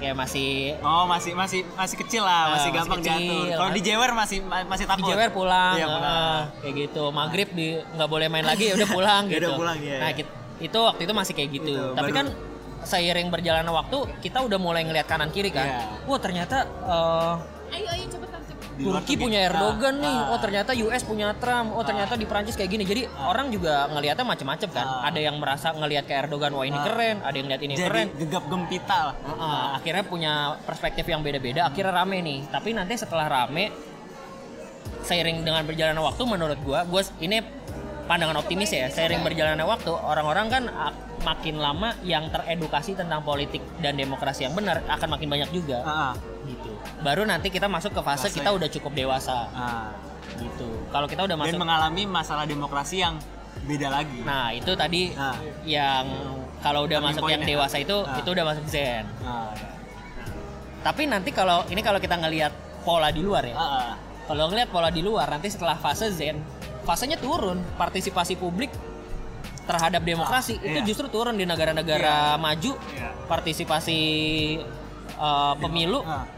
[0.05, 3.17] Kayak masih Oh, masih masih masih kecil lah, Ah, masih masih gampang kecil.
[3.19, 3.45] diatur.
[3.57, 5.01] Kalau di Jewer masih ma- masih takut.
[5.01, 6.41] di Jewer pulang, Iya, pulang.
[6.61, 7.05] kayak gitu.
[7.11, 9.47] Maghrib di nggak boleh main lagi, ya udah pulang Ya gitu.
[9.47, 10.25] udah pulang, iya, Nah, iya.
[10.61, 11.73] itu waktu itu masih kayak gitu.
[11.73, 12.27] Gitu, Tapi baru- kan
[12.85, 15.65] seiring berjalannya waktu, kita udah mulai ngelihat kanan kiri kan.
[15.65, 16.05] Iya.
[16.05, 17.35] Wah ternyata eh,
[17.75, 18.34] Ayo ayo luar
[18.77, 19.47] Turki punya.
[19.47, 20.17] Erdogan nih.
[20.17, 20.33] ah.
[20.35, 21.75] Oh ternyata US punya Trump.
[21.75, 22.83] Oh ternyata di Prancis kayak gini.
[22.83, 24.87] Jadi orang juga ngelihatnya macam-macam kan.
[24.87, 25.09] Ah.
[25.09, 26.85] Ada yang merasa ngelihat ke Erdogan wah ini Ah.
[26.85, 27.17] keren.
[27.21, 28.09] Ada yang lihat ini Jadi keren.
[28.17, 29.15] gegap gempita lah.
[29.75, 30.33] Akhirnya punya
[30.65, 33.73] perspektif yang beda-beda akhirnya rame nih tapi nanti setelah rame
[35.01, 37.41] seiring dengan berjalannya waktu menurut gua gua ini
[38.05, 40.63] pandangan optimis ya seiring berjalannya waktu orang-orang kan
[41.21, 46.13] makin lama yang teredukasi tentang politik dan demokrasi yang benar akan makin banyak juga ah.
[46.47, 48.37] Gitu baru nanti kita masuk ke fase Fase.
[48.37, 49.91] kita udah cukup dewasa Ah.
[50.35, 53.17] gitu kalau kita udah Dan masuk mengalami masalah demokrasi yang
[53.63, 54.21] beda lagi.
[54.21, 55.37] nah itu tadi Nah.
[55.65, 56.05] yang
[56.61, 57.49] kalau udah Turning masuk yang ya.
[57.51, 58.19] dewasa itu Ah.
[58.19, 59.53] itu udah masuk zen Ah.
[60.83, 62.53] Tapi nanti kalau ini kalau kita ngelihat
[62.85, 63.57] pola di luar ya.
[63.57, 63.91] Ah, ah.
[64.25, 66.45] Kalau ngelihat pola di luar nanti setelah fase Zen,
[66.83, 67.57] fasenya turun.
[67.75, 68.69] Partisipasi publik
[69.65, 70.85] terhadap demokrasi Ah, itu iya.
[70.85, 72.77] justru turun di negara-negara maju.
[72.91, 73.17] Iya.
[73.25, 74.01] Partisipasi
[75.17, 76.29] uh, pemilu Ah.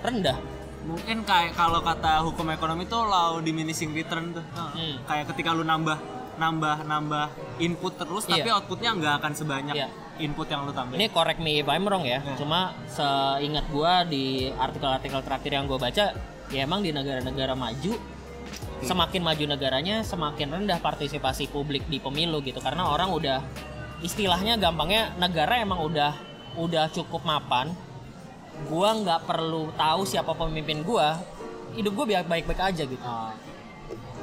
[0.00, 0.38] Rendah.
[0.80, 4.44] Mungkin kayak kalau kata hukum ekonomi tuh law diminishing return tuh.
[4.56, 4.72] Ah.
[4.72, 4.96] Hmm.
[5.04, 5.98] Kayak ketika lu nambah
[6.40, 7.26] nambah nambah
[7.60, 8.56] input terus tapi Iya.
[8.56, 9.88] outputnya nggak akan sebanyak Iya.
[10.24, 10.96] input yang lu tambah.
[10.96, 12.24] Ini correct me if I'm wrong ya.
[12.24, 12.40] Iya.
[12.40, 16.16] Cuma seingat gua di artikel-artikel terakhir yang gua baca,
[16.48, 17.92] ya emang di negara-negara maju
[18.80, 23.44] semakin maju negaranya semakin rendah partisipasi publik di pemilu gitu karena orang udah
[24.00, 26.16] istilahnya gampangnya negara emang udah
[26.56, 27.70] udah cukup mapan
[28.66, 31.16] gua nggak perlu tahu siapa pemimpin gua
[31.72, 33.32] hidup gua baik-baik aja gitu Ah.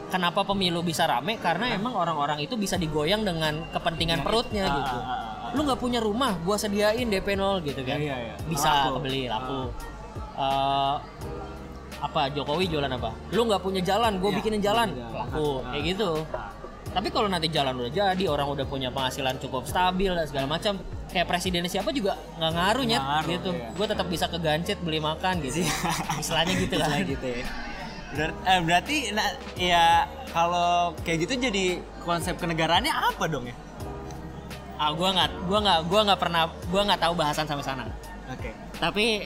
[0.08, 4.98] kenapa pemilu bisa rame karena emang orang-orang itu bisa digoyang dengan kepentingan perutnya Ah, gitu
[4.98, 5.18] ah, ah,
[5.48, 5.52] ah.
[5.52, 8.36] lu nggak punya rumah gua sediain DP 0 gitu kan Iya, iya.
[8.46, 9.00] bisa Laku.
[9.00, 9.60] kebeli laku
[10.38, 10.96] eh,
[11.98, 15.08] apa Jokowi jualan apa lu nggak punya jalan gue Iya, bikinin jalan iya.
[15.10, 15.74] laku Ah.
[15.74, 16.10] kayak gitu
[16.88, 20.80] tapi kalau nanti jalan udah jadi orang udah punya penghasilan cukup stabil dan segala macam
[21.08, 23.68] kayak presiden siapa juga nggak ngaruh nyet Nggak ngaruh, gitu iya.
[23.72, 25.64] gue tetap bisa ke gancet beli makan gitu
[26.20, 27.46] istilahnya gitu kan Istilah gitu ya.
[28.08, 29.86] Berar- eh, berarti nah, ya
[30.32, 31.66] kalau kayak gitu jadi
[32.04, 33.56] konsep kenegaraannya apa dong ya?
[34.78, 37.84] ah gue nggak gue nggak gue nggak pernah gue nggak tahu bahasan sampai sana
[38.30, 38.54] Oke.
[38.78, 39.26] tapi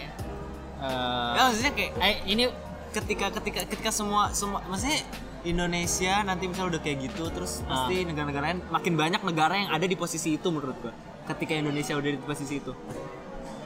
[0.80, 2.48] eh, Ya maksudnya kayak eh, ini
[2.92, 5.04] ketika ketika ketika semua semua maksudnya
[5.44, 7.84] Indonesia nanti misalnya udah kayak gitu terus Ah.
[7.84, 10.94] pasti negara-negara lain makin banyak negara yang ada di posisi itu menurut gua.
[11.28, 12.74] Ketika Indonesia udah di posisi itu.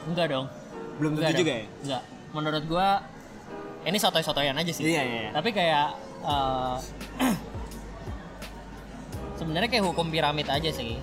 [0.06, 0.46] enggak dong
[0.96, 1.58] Belum tentu Enggak juga dong.
[1.58, 1.66] ya?
[1.82, 2.02] Enggak.
[2.32, 2.88] Menurut gua
[3.82, 4.82] ini sotoy-sotoyan aja sih.
[4.82, 5.30] Iya, iya, iya.
[5.30, 5.86] Tapi kayak
[6.22, 6.76] eh,
[9.36, 10.96] sebenarnya kayak hukum piramid aja sih.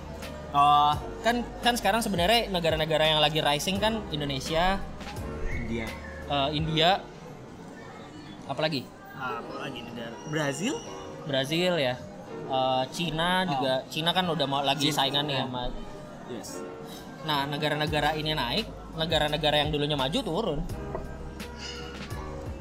[0.50, 4.78] Oh, Kan kan sekarang sebenarnya negara-negara yang lagi rising kan Indonesia,
[5.48, 5.86] India.
[6.24, 7.02] eh, India,
[8.44, 10.14] apalagi Apa lagi negara?
[10.26, 10.74] Brazil?
[11.24, 11.94] Brazil ya,
[12.44, 13.80] Eh, Cina juga.
[13.88, 15.44] Cina kan udah mau lagi Cina, saingan nih ya.
[15.48, 15.62] sama.
[16.28, 16.48] Yes.
[17.24, 20.60] Nah negara-negara ini naik, negara-negara yang dulunya maju turun.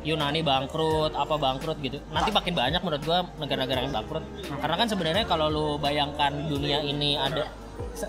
[0.03, 1.99] Yunani bangkrut, apa bangkrut gitu.
[2.11, 4.23] Nanti makin banyak menurut gua negara-negara yang bangkrut.
[4.55, 7.47] Karena kan sebenarnya kalau lu bayangkan dunia ini ada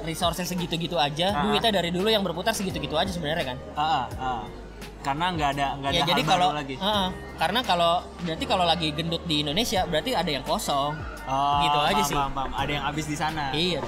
[0.02, 1.42] resource segitu-gitu aja, Ah.
[1.44, 3.58] duitnya dari dulu yang berputar segitu-gitu aja sebenarnya kan.
[3.74, 4.42] Ah, ah, ah.
[5.04, 6.74] Karena nggak ada nggak ada Ya hal jadi kalau lagi.
[6.74, 7.08] Heeh.
[7.34, 10.96] karena kalau berarti kalau lagi gendut di Indonesia berarti ada yang kosong.
[11.24, 12.16] Oh, gitu aja paham, sih.
[12.16, 12.50] Paham, paham.
[12.54, 13.44] Ada yang habis di sana.
[13.52, 13.80] Iya.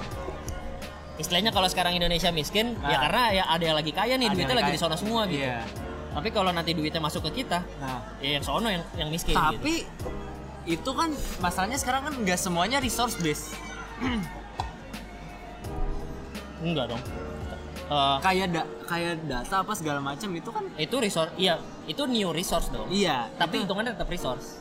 [1.16, 3.00] Istilahnya kalau sekarang Indonesia miskin, ya Ah.
[3.02, 4.76] karena ya ada yang lagi kaya nih, Ada duitnya lagi kaya.
[4.76, 5.40] di sono semua gitu.
[5.40, 5.64] Iya.
[6.12, 9.40] Tapi kalau nanti duitnya masuk ke kita, Nah, ya yang sono yang yang miskin gitu.
[9.54, 9.88] tapi
[10.66, 11.08] itu kan
[11.38, 13.56] masalahnya sekarang kan nggak semuanya resource based.
[16.58, 17.02] enggak dong.
[17.86, 21.54] Eh, Kayak da kayak data apa segala macam itu kan itu resource, iya,
[21.86, 22.86] itu new resource dong.
[22.88, 23.30] iya.
[23.32, 24.58] Tapi itu- hitungannya tetap resource.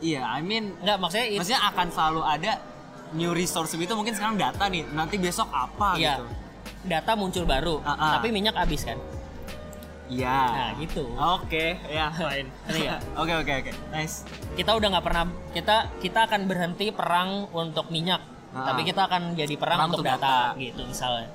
[0.00, 2.52] iya, I mean Enggak, maksudnya it- maksudnya akan selalu ada
[3.12, 6.16] new resource itu mungkin sekarang data nih, nanti besok apa iya.
[6.16, 6.24] gitu.
[6.84, 8.10] Data muncul baru, Ah, ah.
[8.14, 8.96] tapi minyak habis kan.
[10.06, 10.36] Iya.
[10.46, 11.04] Nah, gitu.
[11.14, 12.48] Oke, ya lain.
[12.66, 13.00] Nggak?
[13.20, 13.72] Oke oke oke.
[13.90, 14.24] Nice.
[14.52, 18.20] Kita udah nggak pernah kita kita akan berhenti perang untuk minyak,
[18.52, 18.68] Ah.
[18.68, 20.60] tapi kita akan jadi perang, Perang untuk untuk data, data.
[20.60, 21.28] gitu misalnya.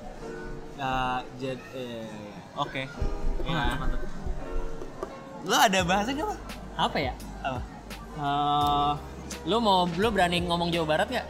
[0.80, 1.20] Eh,
[2.56, 2.82] oke.
[3.44, 4.00] Ya, mantap, mantap.
[5.44, 6.24] Lu ada bahasa nggak?
[6.24, 6.40] Bang?
[6.80, 7.12] Apa ya?
[7.44, 7.60] Apa?
[8.16, 8.92] Eh,
[9.44, 11.26] lu mau lu berani ngomong Jawa Barat nggak?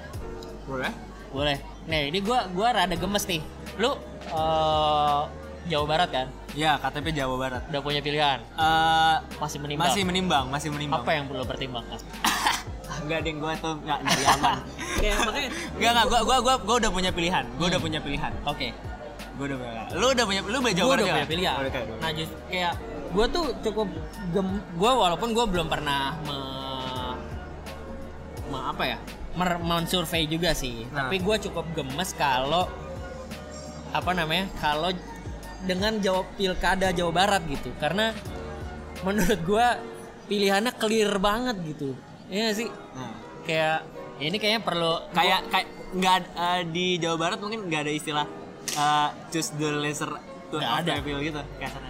[0.70, 0.92] Boleh.
[1.34, 1.58] Boleh.
[1.90, 3.42] Nih, ini gua gua rada gemes nih.
[3.82, 3.98] Lu
[4.30, 5.20] eh,
[5.66, 6.26] Jawa Barat kan?
[6.54, 7.62] Ya, KTP Jawa Barat.
[7.70, 8.38] Udah punya pilihan.
[8.54, 9.86] Eh, Masih menimbang.
[9.90, 11.02] masih menimbang, masih menimbang.
[11.02, 11.98] Apa yang perlu pertimbangkan?
[13.02, 14.56] Enggak ding, gua tuh enggak nyari aman.
[15.00, 15.50] Ya, makanya.
[15.74, 17.44] Enggak enggak, gua gua gua gua udah punya pilihan.
[17.58, 18.30] Gua udah punya pilihan.
[18.46, 18.70] Oke.
[19.36, 19.82] Gua udah punya.
[19.92, 21.54] Lu udah punya lu udah Jawa Gue Barat udah punya pilihan.
[21.56, 22.72] Oh, Nah, just kayak
[23.10, 23.88] gue tuh cukup
[24.30, 26.38] gem, gue walaupun gue belum pernah me,
[28.48, 28.98] me- apa ya,
[29.34, 30.86] mer, mensurvey juga sih.
[30.88, 31.06] Nah.
[31.06, 32.70] Tapi gue cukup gemes kalau
[33.90, 34.94] apa namanya, kalau
[35.60, 38.14] dengan jawab pilkada Jawa Barat gitu, karena
[39.02, 39.66] menurut gue
[40.26, 41.98] pilihannya clear banget gitu.
[42.30, 43.78] Iya nggak sih, Nah, kayak
[44.20, 48.26] ini kayaknya perlu kayak kayak nggak eh, di Jawa Barat mungkin nggak ada istilah
[48.72, 50.10] eh, choose the lesser
[50.48, 50.92] to of ada.
[50.96, 51.88] evil gitu kayak sana.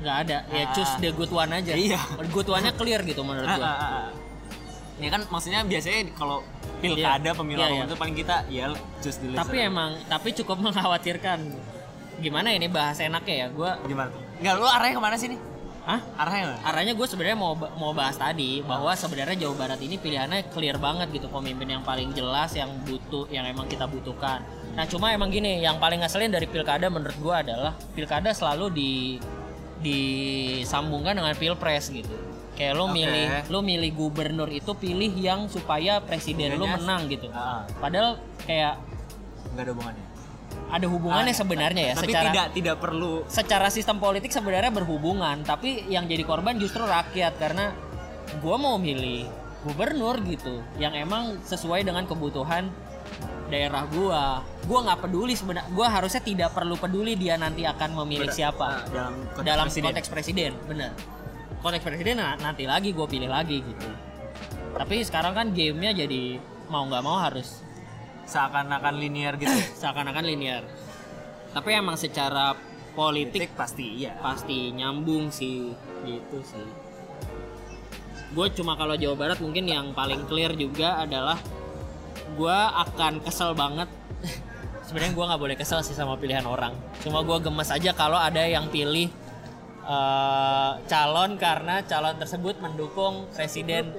[0.00, 0.72] nggak ada ya Ah.
[0.72, 2.00] choose the good one aja Iya.
[2.28, 4.10] good one-nya clear gitu menurut Ah, gue ah, ah, ah.
[4.96, 6.44] Ya kan maksudnya biasanya kalau
[6.78, 7.32] pilkada Iya.
[7.32, 7.86] pemilu Iya, apa pun iya.
[7.86, 8.64] itu paling kita ya
[8.98, 9.40] choose the lesser.
[9.40, 11.38] tapi emang tapi cukup mengkhawatirkan
[12.18, 14.20] gimana ini bahas enaknya ya gue gimana tuh?
[14.36, 15.40] Enggak, lu arahnya ke mana sih nih?
[15.90, 20.54] Ah Arahnya arahnya gue sebenarnya mau mau bahas tadi bahwa sebenarnya Jawa Barat ini pilihannya
[20.54, 24.46] clear banget gitu pemimpin yang paling jelas yang butuh yang emang kita butuhkan
[24.78, 28.92] nah cuma emang gini yang paling ngeselin dari pilkada menurut gue adalah pilkada selalu di
[29.82, 32.14] disambungkan dengan pilpres gitu
[32.54, 33.02] kayak lo Oke.
[33.02, 37.66] milih lo milih gubernur itu pilih yang supaya presiden lo menang gitu ah.
[37.82, 38.78] padahal kayak
[39.50, 40.04] Enggak ada hubungannya.
[40.70, 43.26] Ada hubungannya sebenarnya ya Tapi secara tidak tidak perlu.
[43.26, 47.74] secara sistem politik sebenarnya berhubungan tapi yang jadi korban justru rakyat karena
[48.38, 49.26] gue mau milih
[49.60, 52.70] gubernur gitu yang emang sesuai dengan kebutuhan
[53.50, 54.46] daerah gua.
[54.64, 58.62] Gua nggak peduli sebenarnya gua harusnya tidak perlu peduli dia nanti akan memilih Ber- siapa.
[58.62, 59.84] ah, dalam konteks dalam presiden.
[59.90, 60.90] konteks presiden bener.
[61.60, 63.88] Konteks presiden nanti lagi gue pilih lagi gitu.
[64.72, 66.40] Tapi sekarang kan gamenya jadi
[66.72, 67.60] mau nggak mau harus
[68.30, 69.50] seakan-akan linear gitu.
[69.82, 70.62] seakan-akan linear.
[71.50, 72.70] Tapi emang secara politik
[73.46, 74.12] Politik pasti iya.
[74.18, 75.70] pasti nyambung sih
[76.06, 76.68] gitu sih.
[78.30, 81.38] Gue cuma kalau Jawa Barat mungkin yang paling clear juga adalah
[82.34, 83.90] gue akan kesel banget.
[84.86, 86.74] Sebenarnya gue nggak boleh kesel sih sama pilihan orang.
[87.02, 89.10] Cuma gue gemes aja kalau ada yang pilih
[89.86, 93.90] eh, calon karena calon tersebut mendukung presiden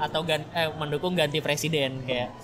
[0.00, 2.34] atau gan eh, mendukung ganti presiden kayak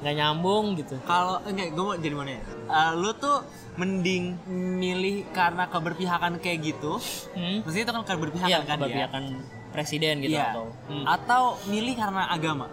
[0.00, 0.96] nggak nyambung gitu.
[1.04, 2.42] Kalau enggak, gue mau jadi mana ya?
[2.66, 3.44] Eh, lu tuh
[3.76, 4.36] mending
[4.76, 6.96] milih karena keberpihakan kayak gitu.
[7.32, 7.60] Hmm?
[7.62, 9.22] Maksudnya itu kan keberpihakan Iya, kan keberpihakan
[9.70, 10.50] presiden gitu Iya.
[10.50, 11.04] atau hmm.
[11.06, 12.66] Atau milih karena agama.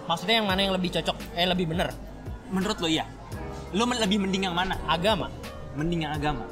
[0.00, 1.94] maksudnya yang mana yang lebih cocok eh lebih bener
[2.50, 3.06] Menurut lo iya.
[3.70, 4.74] Men- lebih mending yang mana?
[4.84, 5.30] agama
[5.78, 6.42] Mending yang agama.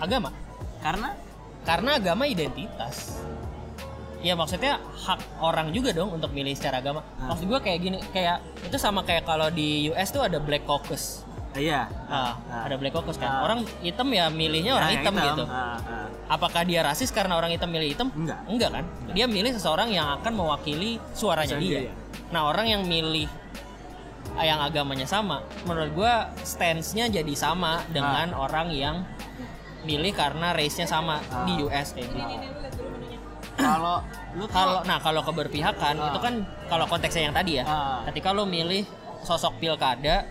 [0.00, 0.32] agama
[0.80, 1.12] Karena
[1.60, 3.20] karena agama identitas
[4.20, 7.32] ya maksudnya hak orang juga dong untuk milih secara agama Ah.
[7.32, 11.24] maksud gue kayak gini kayak itu sama kayak kalau di US tuh ada black caucus
[11.52, 11.88] iya.
[12.06, 12.62] Ah, Ah.
[12.64, 13.42] ada black caucus kan Ah.
[13.42, 16.06] orang hitam ya milihnya orang Nah, yang hitam, gitu Ah, ah.
[16.28, 18.38] apakah dia rasis karena orang hitam milih hitam Enggak.
[18.46, 21.92] enggak kan dia milih seseorang yang akan mewakili suaranya Suara dia dia, ya.
[22.28, 23.26] nah orang yang milih
[24.38, 28.44] yang agamanya sama menurut gua stance-nya jadi sama dengan Ah.
[28.44, 28.96] orang yang
[29.82, 31.44] milih karena race-nya sama Ah.
[31.44, 32.34] di US kayak gitu
[33.60, 33.96] Kalau
[34.30, 36.08] lu kalau nah kalau keberpihakan Ah.
[36.08, 36.34] itu kan
[36.66, 38.00] kalau konteksnya yang tadi ya Ah.
[38.08, 38.86] ketika lo milih
[39.20, 40.24] sosok pilkada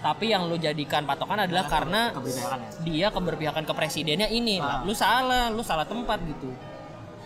[0.00, 2.68] tapi yang lu jadikan patokan adalah karena keberpihakan ya?
[2.84, 4.80] dia keberpihakan ke presidennya ini Ah.
[4.82, 6.52] lu salah lu salah tempat gitu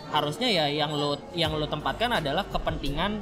[0.09, 3.21] harusnya ya yang lu yang lu tempatkan adalah kepentingan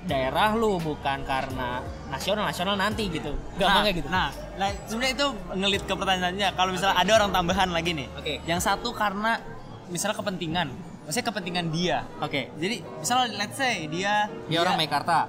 [0.00, 5.26] daerah lu bukan karena nasional nasional nanti gitu gampangnya nah, gitu Nah, nah sebenarnya itu
[5.54, 6.48] ngelit ke pertanyaannya.
[6.56, 8.08] Kalau misalnya ada orang tambahan lagi nih.
[8.16, 8.34] Oke.
[8.48, 9.36] Yang satu karena
[9.88, 10.68] misalnya kepentingan.
[11.10, 12.06] Maksudnya kepentingan dia.
[12.22, 15.26] oke Jadi misalnya let's say dia dia orang Mekarta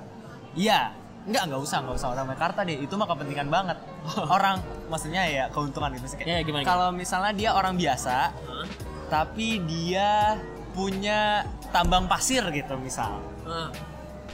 [0.54, 0.94] Iya.
[1.22, 2.78] Enggak, enggak usah, enggak usah orang Mekarta deh.
[2.82, 3.78] Itu mah kepentingan banget.
[4.38, 4.62] orang
[4.94, 6.22] maksudnya ya keuntungan gitu.
[6.22, 8.30] Ya, gimana, Kalau misalnya dia orang biasa,
[9.10, 10.38] tapi dia
[10.78, 13.22] punya tambang pasir gitu misal.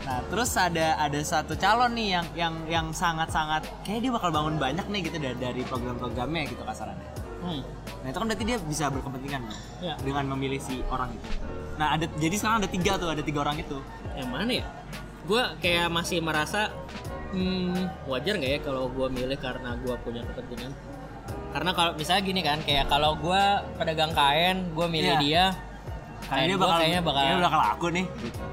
[0.08, 4.56] Nah, terus ada ada satu calon nih yang yang yang sangat-sangat kayak dia bakal bangun
[4.56, 7.17] banyak nih gitu dari, dari program-programnya gitu kasarannya.
[7.48, 7.64] Hmm.
[7.98, 9.94] Nah, itu kan berarti dia bisa berkepentingan nih, Ya.
[10.00, 11.28] dengan memilih si orang itu.
[11.76, 13.78] Nah, ada jadi sekarang ada tiga tuh, ada tiga orang itu.
[14.18, 14.66] yang mana ya
[15.28, 16.72] gue kayak masih merasa
[17.36, 20.72] hmm, wajar nggak ya kalau gue milih karena gue punya kepentingan
[21.52, 23.44] karena kalau misalnya gini kan kayak kalau gue
[23.76, 25.22] pedagang kain gue milih Iya.
[25.22, 25.46] dia
[26.28, 28.06] Karena kain dia bakal kayaknya bakal kayaknya bakal laku nih.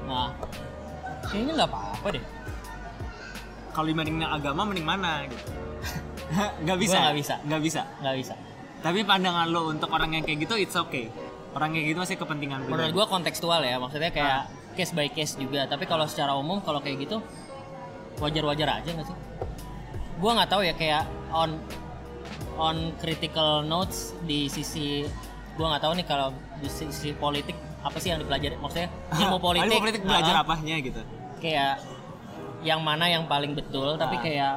[0.05, 0.27] Nah
[1.25, 2.23] kayaknya nggak apa-apa deh
[3.75, 5.51] Kalau dibandingin agama mending mana gitu.
[6.63, 6.95] Nggak bisa.
[6.95, 7.35] Gua nggak bisa.
[7.43, 7.81] Nggak bisa.
[7.99, 8.33] nggak bisa
[8.85, 11.09] Tapi pandangan lo untuk orang yang kayak gitu it's okay.
[11.51, 14.75] Orang kayak gitu masih kepentingan menurut gue kontekstual ya maksudnya kayak Ah.
[14.75, 17.23] case by case juga tapi kalau secara umum kalau kayak gitu
[18.17, 19.17] wajar-wajar aja nggak sih
[20.15, 21.55] gue nggak tahu ya kayak on
[22.55, 25.07] on critical notes di sisi
[25.55, 26.29] gue nggak tahu nih kalau
[26.59, 30.75] di sisi politik apa sih yang dipelajari maksudnya ilmu politik Ilmu politik belajar ah, apanya
[30.77, 31.01] gitu.
[31.39, 31.79] kayak
[32.61, 34.21] yang mana yang paling betul tapi Ah.
[34.21, 34.53] kayak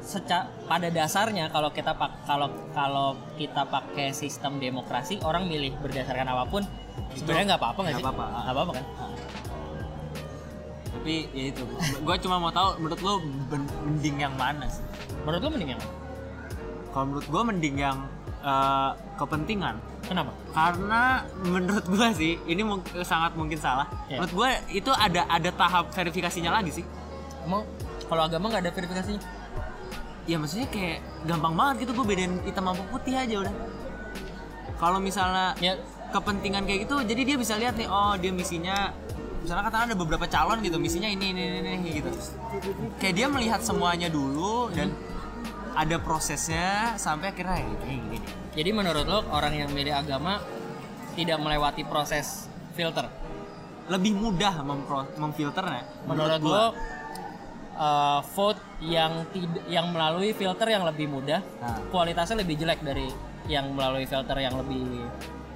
[0.00, 6.24] seca pada dasarnya kalau kita pak kalau kalau kita pakai sistem demokrasi orang milih berdasarkan
[6.26, 6.62] apa pun
[7.14, 8.24] sebenarnya nggak apa-apa nggak sih apa-apa.
[8.26, 8.86] nggak apa-apa kan
[10.90, 11.64] Tapi ya itu.
[12.02, 13.12] Gue cuma mau tahu menurut lo
[13.86, 14.84] mending yang mana sih?
[15.22, 15.94] menurut lu mending yang mana?
[16.90, 17.98] Kalau menurut gue mending yang
[18.42, 19.74] eh, kepentingan.
[20.04, 21.02] kenapa Karena
[21.40, 23.88] menurut gue sih ini mung- sangat mungkin salah.
[24.10, 24.18] Ya.
[24.18, 26.84] Menurut gue itu ada ada tahap verifikasinya lagi sih.
[27.40, 27.64] emang
[28.04, 29.20] kalau agama nggak ada verifikasinya
[30.30, 33.54] Ya maksudnya kayak gampang banget gitu gue bedain hitam sama putih aja udah.
[34.78, 35.74] Kalau misalnya ya
[36.14, 38.94] kepentingan kayak gitu, jadi dia bisa lihat nih, oh dia misinya
[39.42, 42.10] misalnya katakan ada beberapa calon gitu, misinya ini ini ini, ini gitu.
[43.02, 44.94] Kayak dia melihat semuanya dulu dan
[45.74, 48.18] ada prosesnya sampai akhirnya ya gini
[48.58, 50.42] jadi menurut lo orang yang milih agama
[51.14, 53.06] tidak melewati proses filter
[53.90, 54.62] Lebih mudah
[55.18, 56.50] memfilternya menurut gua.
[56.54, 56.64] lo
[57.80, 59.24] uh, vote yang
[59.66, 61.80] yang melalui filter yang lebih mudah Nah.
[61.88, 63.08] kualitasnya lebih jelek dari
[63.46, 65.08] yang melalui filter yang lebih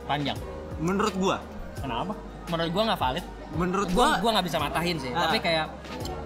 [0.05, 0.37] panjang
[0.75, 1.37] Menurut gua,
[1.79, 5.29] kenapa menurut gua nggak valid menurut gua gua, gua nggak bisa matahin sih Ah.
[5.29, 5.66] tapi kayak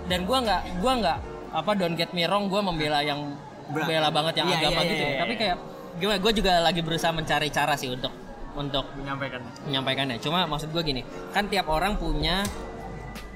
[0.07, 1.18] dan gua nggak gua nggak
[1.51, 3.34] apa don't get me wrong gua membela yang
[3.68, 5.20] Bra- bela banget yang Iya, agama iya, gitu iya, iya.
[5.20, 5.57] tapi kayak
[5.94, 8.09] gimana gue juga lagi berusaha mencari cara sih untuk
[8.55, 9.44] untuk menyampaikan.
[9.66, 12.46] menyampaikannya cuma maksud gue gini kan tiap orang punya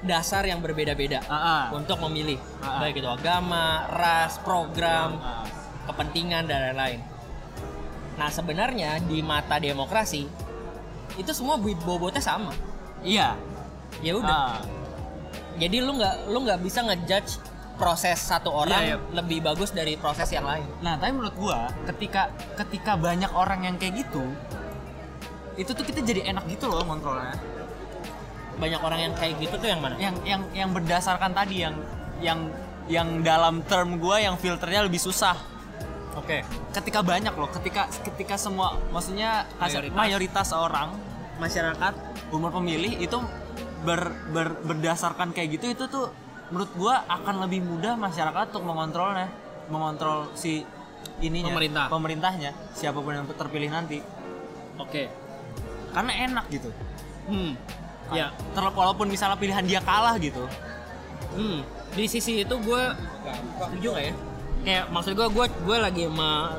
[0.03, 1.71] dasar yang berbeda-beda ah.
[1.71, 2.83] untuk memilih ah.
[2.83, 5.47] baik itu agama ras program Ah.
[5.87, 6.99] kepentingan dan lain-lain
[8.13, 10.27] nah sebenarnya di mata demokrasi
[11.17, 12.53] itu semua bobotnya sama
[13.03, 13.35] Iya.
[14.03, 14.61] ya udah Ah.
[15.57, 17.39] jadi lu nggak lu nggak bisa ngejudge
[17.73, 18.97] proses satu orang Iya, iya.
[19.17, 23.75] lebih bagus dari proses yang lain Nah, tapi menurut gua ketika ketika banyak orang yang
[23.81, 24.21] kayak gitu,
[25.57, 27.33] itu tuh kita jadi enak gitu loh kontrolnya.
[28.53, 31.75] Banyak orang yang kayak gitu tuh yang mana Yang yang yang berdasarkan tadi yang
[32.19, 32.39] yang
[32.85, 35.35] yang dalam term gua yang filternya lebih susah.
[36.13, 36.45] Oke.
[36.71, 39.93] ketika banyak loh ketika ketika semua maksudnya Mayoritas.
[39.93, 40.93] mayoritas, orang
[41.35, 41.93] masyarakat
[42.29, 43.17] umur pemilih itu
[43.81, 46.13] ber, ber- berdasarkan kayak gitu itu tuh
[46.49, 49.25] menurut gua akan lebih mudah masyarakat untuk mengontrolnya
[49.67, 50.61] mengontrol si
[51.19, 51.85] ininya Pemerintah.
[51.89, 53.97] pemerintahnya siapa pun yang terpilih nanti
[54.77, 55.09] Oke.
[55.91, 56.69] karena enak gitu
[57.23, 57.55] Hmm.
[58.13, 58.27] Ya.
[58.53, 60.45] Terlep- walaupun misalnya pilihan dia kalah gitu
[61.33, 61.65] Hmm.
[61.89, 62.83] Di sisi itu gue
[63.59, 64.13] setuju gak ya?
[64.63, 66.05] Kayak maksud gue gue gue lagi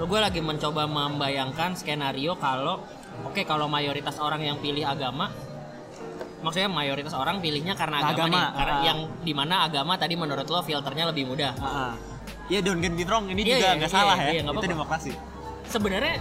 [0.03, 2.83] gue lagi mencoba membayangkan skenario kalau
[3.23, 5.31] oke kalau mayoritas orang yang pilih agama
[6.43, 8.83] maksudnya mayoritas orang pilihnya karena agama, Agama, nih karena ah.
[8.83, 11.55] yang di mana agama tadi menurut lo filternya lebih mudah
[12.45, 14.43] Iya don't get me wrong ini Iya, juga iya, nggak iya, salah iya, ya nggak
[14.45, 14.73] itu apa-apa.
[14.77, 15.13] demokrasi
[15.65, 16.15] sebenarnya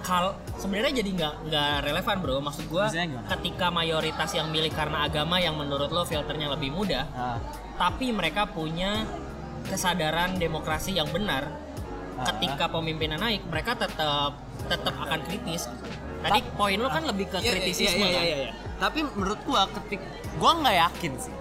[0.00, 2.84] kal sebenarnya jadi nggak nggak relevan bro maksud gue
[3.30, 7.36] ketika mayoritas yang milih karena agama yang menurut lo filternya lebih mudah Ah.
[7.76, 9.04] tapi mereka punya
[9.66, 11.52] kesadaran demokrasi yang benar
[12.16, 12.24] Ah.
[12.26, 15.68] ketika pemimpinnya naik mereka tetap tetap akan kritis
[16.20, 18.24] tadi poin lo kan lebih ke Iya, kritisisme iya, iya, kan?
[18.24, 18.52] iya, iya.
[18.80, 20.00] Tapi menurut gua ketik
[20.36, 21.34] gua nggak yakin sih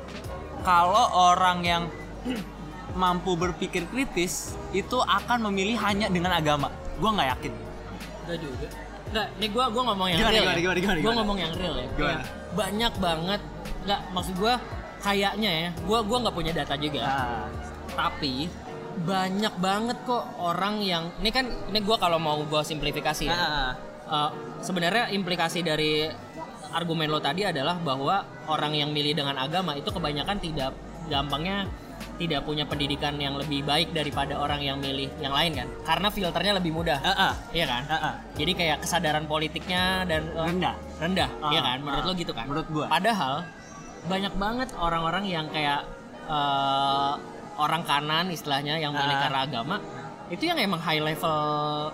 [0.62, 1.84] kalau orang yang
[3.00, 6.68] mampu berpikir kritis itu akan memilih hanya dengan agama.
[7.00, 7.54] Gua nggak yakin.
[8.30, 8.68] Enggak juga.
[9.10, 10.42] Enggak, ini gua gua ngomong yang Gimana, real.
[10.46, 10.62] gimana, ya.
[10.62, 11.18] gimana, gimana, Gua gimana?
[11.18, 11.88] ngomong yang real ya.
[11.98, 12.24] Gimana?
[12.54, 13.42] Banyak banget
[13.82, 14.54] enggak maksud gua
[15.02, 15.70] kayaknya ya.
[15.82, 17.02] Gua gua nggak punya data juga.
[17.02, 17.46] Nah,
[17.90, 18.34] Tapi
[19.00, 23.74] banyak banget kok orang yang ini kan ini gua kalau mau gua simplifikasi ya.
[24.10, 24.30] Eh,
[24.62, 26.06] sebenarnya implikasi dari
[26.70, 30.78] argumen lo tadi adalah bahwa orang yang milih dengan agama itu kebanyakan tidak
[31.10, 31.66] gampangnya
[32.20, 36.54] tidak punya pendidikan yang lebih baik daripada orang yang milih yang lain kan karena filternya
[36.54, 38.14] lebih mudah ah, ah, iya kan ah, ah.
[38.36, 40.76] jadi kayak kesadaran politiknya dan eh, rendah.
[41.00, 42.08] rendah Ah, iya kan menurut ah.
[42.08, 42.86] lo gitu kan Menurut gua.
[42.86, 43.48] padahal
[44.06, 45.88] banyak banget orang-orang yang kayak
[46.28, 47.14] eh,
[47.56, 49.22] orang kanan istilahnya yang milih Ah.
[49.24, 49.76] karena agama
[50.28, 51.90] itu yang emang high level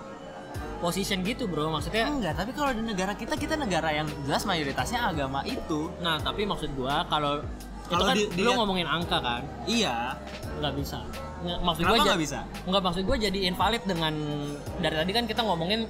[0.76, 5.08] position gitu bro maksudnya Enggak, tapi kalau di negara kita kita negara yang jelas mayoritasnya
[5.08, 5.88] agama itu.
[5.98, 7.40] nah tapi maksud gua kalau
[7.86, 10.14] Kalau kan di- lu ngomongin angka kan Iya.
[10.56, 10.98] nggak bisa
[11.38, 12.38] Nggak, maksud ja- nggak bisa?
[12.64, 14.14] nggak maksud gua jadi invalid dengan
[14.78, 15.80] dari tadi kan kita ngomongin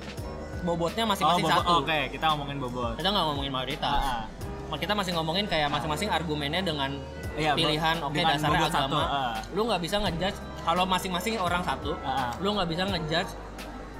[0.62, 1.62] bobotnya masing-masing Oh, bobot.
[1.62, 2.94] satu Oke, kita ngomongin bobot.
[2.97, 4.26] kita nggak ngomongin mayoritas Ah,
[4.66, 4.76] ah.
[4.76, 6.90] kita masih ngomongin kayak masing-masing argumennya dengan
[7.36, 9.36] Iya, pilihan oke dengan dasarnya agama satu, ah.
[9.53, 12.32] lu nggak bisa ngejudge kalau masing-masing orang satu ah.
[12.36, 13.30] lu nggak bisa ngejudge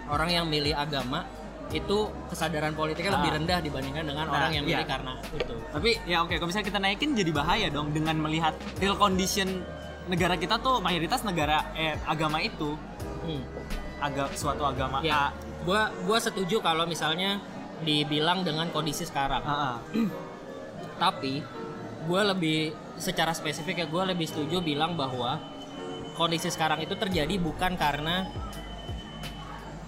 [0.07, 1.23] orang yang milih agama
[1.75, 1.99] itu
[2.31, 3.37] kesadaran politiknya lebih Ah.
[3.43, 4.87] rendah dibandingkan dengan Nah, orang yang milih iya.
[4.87, 8.95] karena itu Tapi ya oke, kalau misalnya kita naikin jadi bahaya dong dengan melihat real
[8.95, 9.67] condition
[10.07, 12.79] negara kita tuh mayoritas negara eh, agama itu
[13.27, 13.43] hmm.
[13.99, 15.35] agak suatu agama ya A.
[15.67, 17.43] gua gua setuju kalau misalnya
[17.83, 19.77] dibilang dengan kondisi sekarang Ah, ah.
[21.03, 21.43] tapi
[22.07, 25.43] gue lebih secara spesifik ya gue lebih setuju bilang bahwa
[26.15, 28.25] kondisi sekarang itu terjadi bukan karena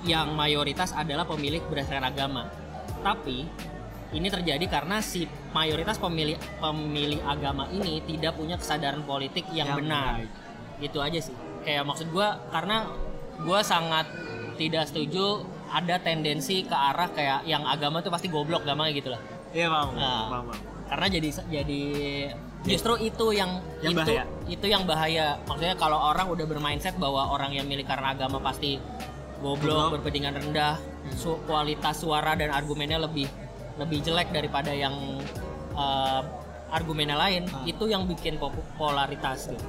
[0.02, 2.46] yang mayoritas adalah pemilih berdasarkan agama
[3.00, 3.46] tapi
[4.08, 9.78] ini terjadi karena si mayoritas pemilih pemilih agama ini tidak punya kesadaran politik yang, Yang
[9.80, 10.30] benar baik.
[10.80, 12.88] itu aja sih kayak maksud gue karena
[13.38, 14.06] gue sangat
[14.56, 19.20] tidak setuju ada tendensi ke arah kayak yang agama tuh pasti goblok gampangnya gitu lah
[19.48, 19.88] Iya, paham.
[19.94, 20.24] Nah.
[20.28, 20.46] paham.
[20.88, 21.82] karena jadi jadi
[22.60, 24.24] justru itu yang, Yang itu bahaya.
[24.46, 28.80] itu yang bahaya maksudnya kalau orang udah bermindset bahwa orang yang milih karena agama pasti
[29.38, 29.88] goblok, Goblok.
[29.96, 30.76] berpentingan rendah
[31.12, 33.26] su- kualitas suara dan argumennya lebih
[33.76, 34.94] lebih jelek daripada yang
[35.72, 36.20] eh,
[36.68, 37.62] argumennya lain Ah.
[37.64, 38.36] itu yang bikin
[38.74, 39.62] polaritas gitu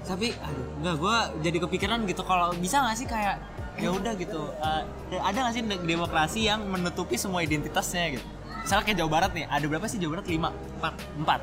[0.00, 3.36] Tapi aduh, enggak gua jadi kepikiran gitu kalau bisa nggak sih kayak
[3.76, 4.40] ya udah gitu.
[4.56, 4.82] eh,
[5.14, 8.24] ada nggak sih de- demokrasi yang menutupi semua identitasnya gitu.
[8.58, 10.26] Misalnya kayak Jawa Barat nih, ada berapa sih Jawa Barat?
[10.26, 11.40] Lima, empat, empat.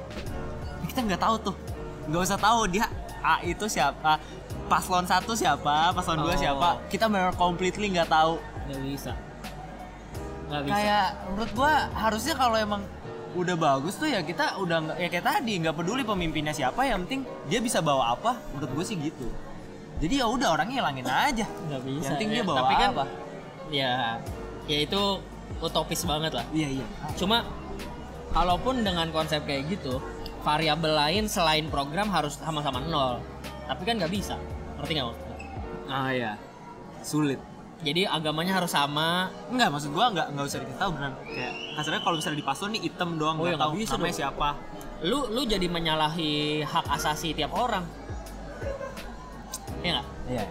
[0.84, 1.56] Kita nggak tahu tuh,
[2.06, 2.86] nggak usah tahu dia
[3.26, 4.22] A itu siapa,
[4.70, 6.38] paslon satu siapa, paslon dua Oh.
[6.38, 6.70] siapa.
[6.86, 8.38] Kita benar completely nggak tahu.
[8.66, 9.14] nggak bisa.
[10.50, 10.74] Nggak bisa.
[10.74, 12.82] Kayak menurut gua harusnya kalau emang
[13.36, 17.04] udah bagus tuh ya kita udah nggak ya kayak tadi nggak peduli pemimpinnya siapa yang
[17.04, 18.38] penting dia bisa bawa apa.
[18.54, 19.28] Menurut gue sih gitu.
[20.02, 21.46] Jadi ya udah orangnya hilangin aja.
[21.46, 22.34] Nggak bisa yang penting ya.
[22.34, 23.06] dia bawa tapi kan apa.
[23.70, 23.94] ya
[24.66, 25.02] ya itu
[25.62, 26.46] utopis banget lah.
[26.54, 26.86] Iya iya.
[27.18, 27.46] Cuma
[28.34, 30.02] kalaupun dengan konsep kayak gitu,
[30.46, 33.18] variabel lain selain program harus sama-sama nol.
[33.66, 34.38] Tapi kan nggak bisa.
[34.78, 35.38] Ngerti nggak maksudnya?
[35.86, 36.34] ah iya
[37.02, 37.38] sulit
[37.86, 39.30] Jadi agamanya harus sama.
[39.52, 41.14] Enggak, maksud gua enggak enggak usah dikasih tahu beneran.
[41.28, 43.94] Kayak kasarnya kalau misalnya di paslon nih hitam doang Oh, nggak ya nggak tahu bisa
[43.94, 44.20] namanya dong.
[44.22, 44.50] siapa.
[45.06, 46.32] Lu lu jadi menyalahi
[46.64, 47.86] hak asasi tiap orang.
[49.84, 50.08] Iya nggak?
[50.32, 50.46] Iya.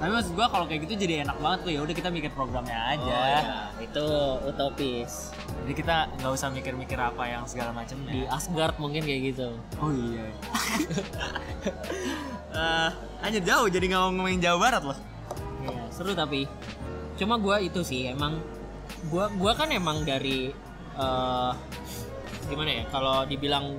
[0.00, 2.96] Tapi maksud gua kalau kayak gitu jadi enak banget tuh ya udah kita mikir programnya
[2.96, 3.12] aja.
[3.12, 3.40] Oh, iya.
[3.84, 4.06] Itu
[4.48, 5.36] utopis.
[5.36, 8.12] Jadi kita nggak usah mikir-mikir apa yang segala Di macamnya.
[8.32, 9.52] Asgard mungkin kayak gitu.
[9.76, 10.24] Oh iya.
[13.20, 14.98] Anjir jauh jadi nggak mau ngomongin Jawa Barat loh.
[15.60, 16.48] Iya, seru tapi
[17.20, 18.40] cuma gua itu sih emang
[19.12, 20.48] gua gua kan emang dari
[20.96, 21.52] eh,
[22.48, 23.76] gimana ya kalau dibilang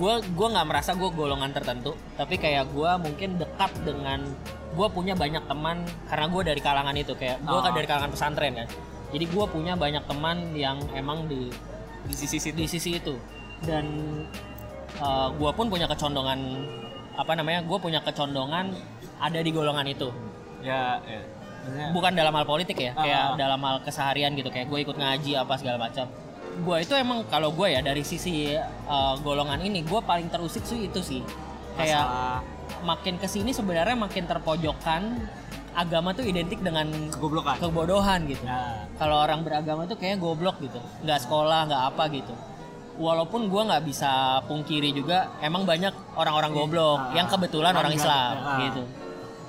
[0.00, 4.24] gua gua nggak merasa gua golongan tertentu tapi kayak gua mungkin dekat dengan
[4.78, 7.58] gua punya banyak teman karena gua dari kalangan itu kayak Oh.
[7.58, 8.68] kan dari kalangan pesantren kan
[9.10, 11.50] jadi gua punya banyak teman yang emang di
[12.06, 13.18] di sisi situ di sisi itu
[13.66, 13.84] dan
[15.02, 16.38] uh, gue pun punya kecondongan
[17.18, 18.70] apa namanya gue punya kecondongan
[19.18, 20.08] ada di golongan itu
[20.62, 21.20] ya, ya.
[21.58, 23.36] Maksudnya, bukan dalam hal politik ya Ah, kayak ah.
[23.36, 26.06] dalam hal keseharian gitu kayak gue ikut ngaji apa segala macam
[26.58, 28.54] gue itu emang kalau gue ya dari sisi
[28.86, 31.20] uh, golongan ini gue paling terusik sih itu sih
[31.74, 32.40] kayak masalah
[32.82, 35.02] makin ke sini sebenarnya makin terpojokkan
[35.74, 37.62] agama tuh identik dengan kegoblokan.
[37.62, 38.42] kebodohan gitu.
[38.42, 38.82] Ya.
[38.98, 40.82] Kalau orang beragama tuh kayaknya goblok gitu.
[41.06, 42.34] Nggak sekolah nggak apa gitu.
[42.98, 47.94] Walaupun gua nggak bisa pungkiri juga emang banyak orang-orang goblok Ah, yang kebetulan orang.
[47.94, 48.58] Islam Ah.
[48.66, 48.82] gitu.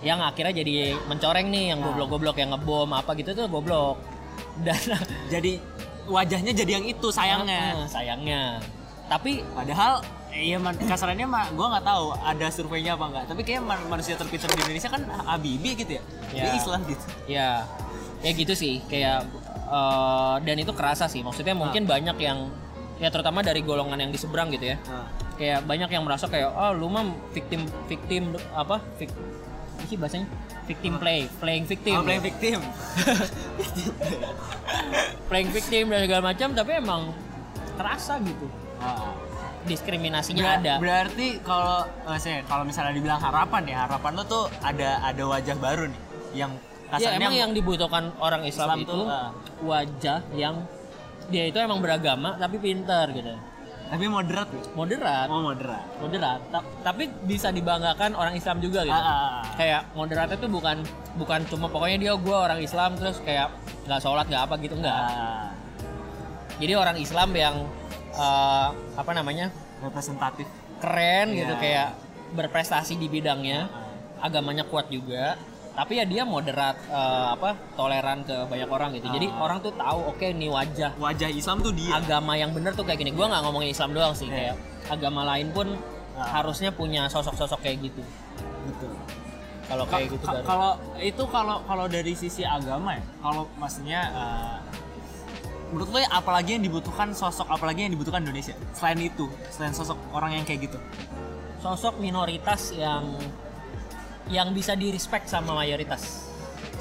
[0.05, 0.73] Yang akhirnya jadi
[1.09, 1.85] mencoreng nih yang Ah.
[1.89, 3.97] goblok-goblok yang ngebom apa gitu tuh goblok.
[4.61, 4.77] Dan
[5.33, 5.57] jadi
[6.05, 7.73] wajahnya jadi yang itu sayangnya.
[7.73, 8.41] Ah, sayangnya.
[9.09, 13.61] Tapi padahal iya man- kasarannya mah gue nggak tahu ada surveinya apa enggak tapi kayak
[13.65, 16.03] man- manusia terpintar di Indonesia kan Habibie gitu ya?
[16.29, 16.43] Ya.
[16.45, 17.05] dia Islam gitu.
[17.25, 17.49] Ya
[18.19, 19.25] ya gitu sih kayak
[19.69, 21.21] eh, dan itu kerasa sih.
[21.25, 22.49] Maksudnya mungkin banyak yang
[22.99, 24.77] ya terutama dari golongan yang di seberang gitu ya.
[24.85, 25.07] Nah,
[25.39, 29.07] kayak banyak yang merasa kayak oh lu mah victim victim apa vic,
[29.79, 30.27] apa sih bahasanya?
[30.67, 31.95] Victim play playing victim.
[31.97, 32.59] Oh, playing victim.
[35.29, 37.13] Playing victim dan segala macam tapi emang
[37.77, 38.49] kerasa gitu.
[38.81, 39.13] Ah.
[39.69, 40.73] Diskriminasinya Ber- ada.
[40.81, 45.55] berarti kalau eh, saya kalau misalnya dibilang harapan ya harapan lo tuh ada ada wajah
[45.61, 46.01] baru nih
[46.33, 46.51] yang
[46.97, 49.29] ya emang yang dibutuhkan orang Islam, Islam itu tuh, ah.
[49.61, 50.65] wajah yang
[51.29, 53.37] dia itu emang beragama tapi pintar gitu.
[53.89, 54.69] Tapi moderat gitu.
[54.77, 55.27] moderat.
[55.33, 55.85] Oh moderat.
[55.97, 56.39] Moderat.
[56.53, 58.93] Ta- tapi bisa dibanggakan orang Islam juga gitu.
[58.93, 59.41] Ah, ah, ah.
[59.57, 60.77] kayak moderatnya tuh bukan
[61.17, 63.49] bukan cuma pokoknya dia gue orang Islam terus kayak
[63.89, 64.93] nggak sholat nggak apa gitu nggak.
[64.93, 65.49] Ah,
[66.61, 67.55] jadi orang Islam yang
[68.19, 69.47] eh, apa namanya?
[69.79, 70.43] Representatif.
[70.79, 71.59] Keren gitu Iya.
[71.59, 71.87] kayak
[72.33, 73.71] berprestasi di bidangnya.
[74.19, 75.39] Agamanya kuat juga.
[75.69, 79.07] Tapi ya dia moderat eh, apa toleran ke banyak orang gitu.
[79.07, 79.39] Jadi Ah.
[79.39, 80.91] orang tuh tahu oke ini wajah.
[80.99, 81.95] Wajah Islam tuh dia.
[81.95, 83.15] Agama yang bener tuh kayak gini.
[83.15, 84.35] Gua nggak ngomongin Islam doang sih Iya.
[84.35, 84.55] kayak
[84.91, 85.67] agama lain pun
[86.19, 86.27] Ah.
[86.35, 88.03] harusnya punya sosok-sosok kayak gitu.
[88.67, 88.91] Betul.
[89.69, 93.03] Kalau kayak gitu kalau itu kalau kalau dari sisi agama ya?
[93.21, 94.57] Kalau maksudnya eh,
[95.69, 98.57] menurut lo ya apalagi yang dibutuhkan sosok apalagi yang dibutuhkan Indonesia?
[98.73, 100.77] Selain itu selain sosok orang yang kayak gitu.
[101.61, 103.17] Sosok minoritas yang
[104.29, 106.29] yang bisa di respect sama mayoritas.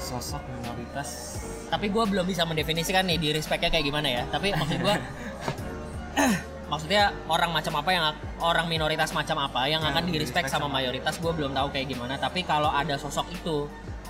[0.01, 1.41] Sosok minoritas.
[1.69, 4.23] Tapi gue belum bisa mendefinisikan nih di respectnya kayak gimana ya.
[4.29, 4.95] Tapi maksud gue
[6.71, 8.05] maksudnya orang macam apa yang
[8.41, 12.17] orang minoritas macam apa yang akan di respect sama mayoritas gue belum tahu kayak gimana.
[12.17, 13.69] Tapi kalau ada sosok itu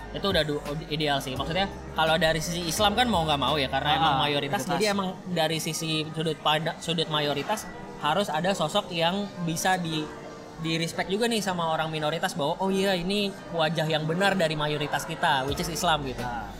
[0.10, 0.41] itu udah
[0.88, 1.34] ideal sih.
[1.34, 4.62] Maksudnya kalau dari sisi Islam kan mau nggak mau ya karena Ah, emang mayoritas.
[4.62, 4.74] mayoritas.
[4.74, 10.01] jadi emang dari sisi sudut pada sudut mayoritas harus ada sosok yang bisa di
[10.60, 14.55] di respect juga nih sama orang minoritas bahwa oh iya ini wajah yang benar dari
[14.55, 16.20] mayoritas kita which is Islam gitu.
[16.20, 16.51] Nah,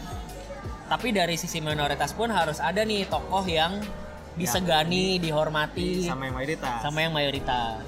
[0.88, 3.82] tapi dari sisi minoritas pun harus ada nih tokoh yang
[4.34, 6.78] disegani, dihormati sama yang mayoritas.
[6.80, 7.84] sama yang mayoritas.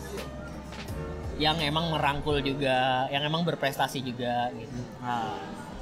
[1.42, 4.78] Yang emang merangkul juga, yang emang berprestasi juga gitu.
[5.02, 5.34] nah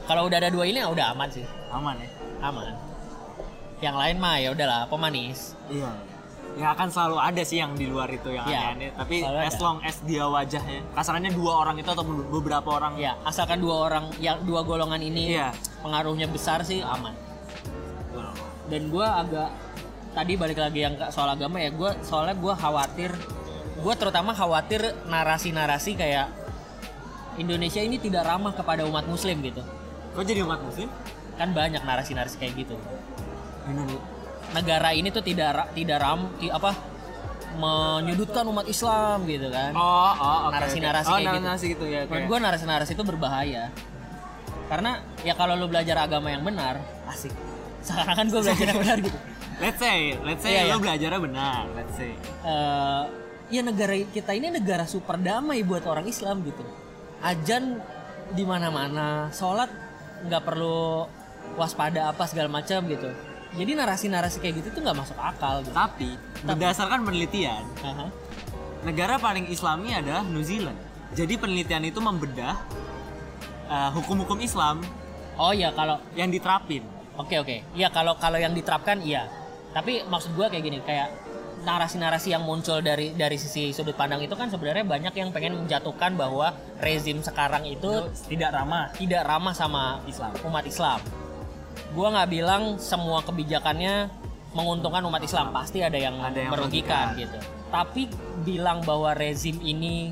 [0.08, 2.10] Kalau udah ada dua ini ya udah aman sih, aman ya
[2.42, 2.74] aman.
[3.80, 5.54] Yang lain mah ya udahlah pemanis.
[5.68, 5.92] iya
[6.58, 9.54] ya akan selalu ada sih yang di luar itu yang Iya, aneh-aneh tapi selalu as
[9.54, 9.62] ada.
[9.62, 14.10] long as dia wajahnya kasarannya dua orang itu atau beberapa orang Ya, asalkan dua orang
[14.18, 15.54] yang dua golongan ini Iya.
[15.80, 17.14] pengaruhnya besar sih aman.
[18.66, 19.50] Dan gue agak
[20.12, 23.12] tadi balik lagi yang soal agama ya, gue soalnya gue khawatir,
[23.80, 26.28] gue terutama khawatir narasi-narasi kayak
[27.36, 29.64] Indonesia ini tidak ramah kepada umat Muslim gitu.
[30.10, 30.90] kok jadi umat muslim
[31.34, 32.76] Kan banyak narasi-narasi kayak gitu.
[33.64, 34.04] Indonesia
[34.50, 36.74] Negara ini tuh tidak tidak ram apa
[37.56, 39.72] menyudutkan umat Islam gitu kan.
[39.72, 41.14] oh oh oke, Narasi-narasi oke.
[41.14, 41.46] oh, kayak gitu.
[41.46, 43.72] narasi gitu ya kayak- gue narasi-narasi itu berbahaya.
[44.68, 46.78] Karena ya kalau lu belajar agama yang benar,
[47.08, 47.34] asik.
[47.80, 49.18] Seakan-akan gue belajar yang benar gitu.
[49.60, 50.78] let's say let's say Iya, lo iya.
[50.80, 52.12] belajarnya benar let's say
[52.42, 53.04] Eh,
[53.50, 56.64] ya negara kita ini negara super damai buat orang Islam gitu.
[57.20, 57.82] Ajan
[58.34, 59.68] di mana-mana, sholat
[60.26, 61.10] nggak perlu
[61.58, 63.10] waspada apa segala macam gitu.
[63.58, 65.74] Jadi narasi-narasi kayak gitu tuh nggak masuk akal gitu.
[65.74, 66.14] tapi
[66.46, 68.06] berdasarkan penelitian Aha.
[68.86, 70.78] negara paling islami adalah New Zealand
[71.18, 72.54] jadi penelitian itu membedah
[73.66, 74.86] uh, hukum-hukum Islam
[75.40, 76.86] Oh ya kalau yang diterapin
[77.20, 77.58] Oke oke.
[77.76, 79.28] Iya kalau kalau yang diterapkan iya.
[79.76, 81.12] Tapi maksud gua kayak gini, kayak
[81.60, 86.16] narasi-narasi yang muncul dari dari sisi sudut pandang itu kan sebenarnya banyak yang pengen menjatuhkan
[86.16, 88.96] bahwa rezim sekarang itu Tidak ramah.
[88.96, 90.32] tidak ramah sama Islam.
[90.42, 91.00] umat Islam.
[91.92, 94.08] Gua nggak bilang semua kebijakannya
[94.50, 97.38] menguntungkan umat Islam, pasti ada yang, Ada yang merugikan gitu.
[97.70, 98.10] Tapi
[98.42, 100.10] bilang bahwa rezim ini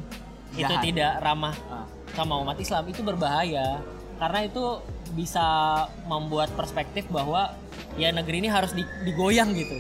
[0.54, 0.84] itu Jahat.
[0.84, 1.86] tidak ramah Ah.
[2.14, 3.82] sama umat Islam itu berbahaya
[4.18, 4.82] karena itu
[5.12, 5.42] bisa
[6.06, 7.54] membuat perspektif bahwa
[7.96, 9.78] ya negeri ini harus di- digoyang gitu.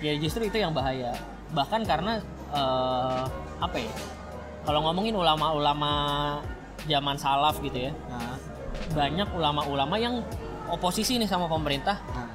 [0.00, 1.12] Ya justru itu yang bahaya.
[1.52, 2.20] Bahkan karena
[2.52, 3.22] eh,
[3.60, 3.92] apa ya?
[4.64, 5.92] Kalau ngomongin ulama-ulama
[6.88, 8.36] zaman salaf gitu ya, Nah,
[8.92, 10.24] banyak ulama-ulama yang
[10.70, 12.30] oposisi nih sama pemerintah nah.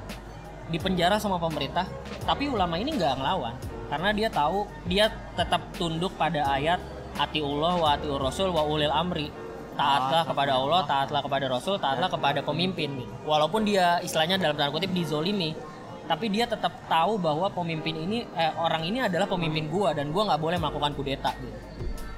[0.68, 1.88] dipenjara sama pemerintah
[2.28, 3.54] tapi ulama ini nggak ngelawan
[3.88, 6.78] karena dia tahu dia tetap tunduk pada ayat
[7.16, 9.32] atiullah wa atiur rasul wa ulil amri
[9.76, 14.92] taatlah kepada Allah taatlah kepada rasul taatlah kepada pemimpin walaupun dia istilahnya dalam tanda kutip
[14.92, 15.56] dizolimi
[16.06, 20.30] tapi dia tetap tahu bahwa pemimpin ini eh, orang ini adalah pemimpin gua dan gua
[20.32, 21.58] nggak boleh melakukan kudeta gitu.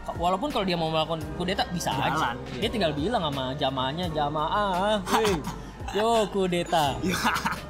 [0.08, 2.32] Walaupun kalau dia mau melakukan kudeta bisa aja.
[2.32, 2.60] Jalan, iya.
[2.64, 5.36] dia tinggal bilang sama jamaahnya jamaah hei
[5.96, 6.96] yo kudeta.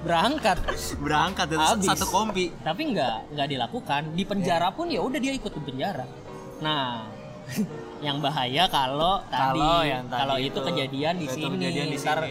[0.02, 0.58] Berangkat.
[1.02, 1.88] Berangkat itu Habis.
[1.94, 2.50] satu kompi.
[2.62, 4.02] tapi nggak nggak dilakukan.
[4.14, 6.06] Di penjara pun ya udah dia ikut di penjara.
[6.62, 7.06] Nah
[8.06, 11.54] yang bahaya kalau tadi Kalau kalau itu, kejadian di itu sini.
[11.58, 12.30] kejadian di sini.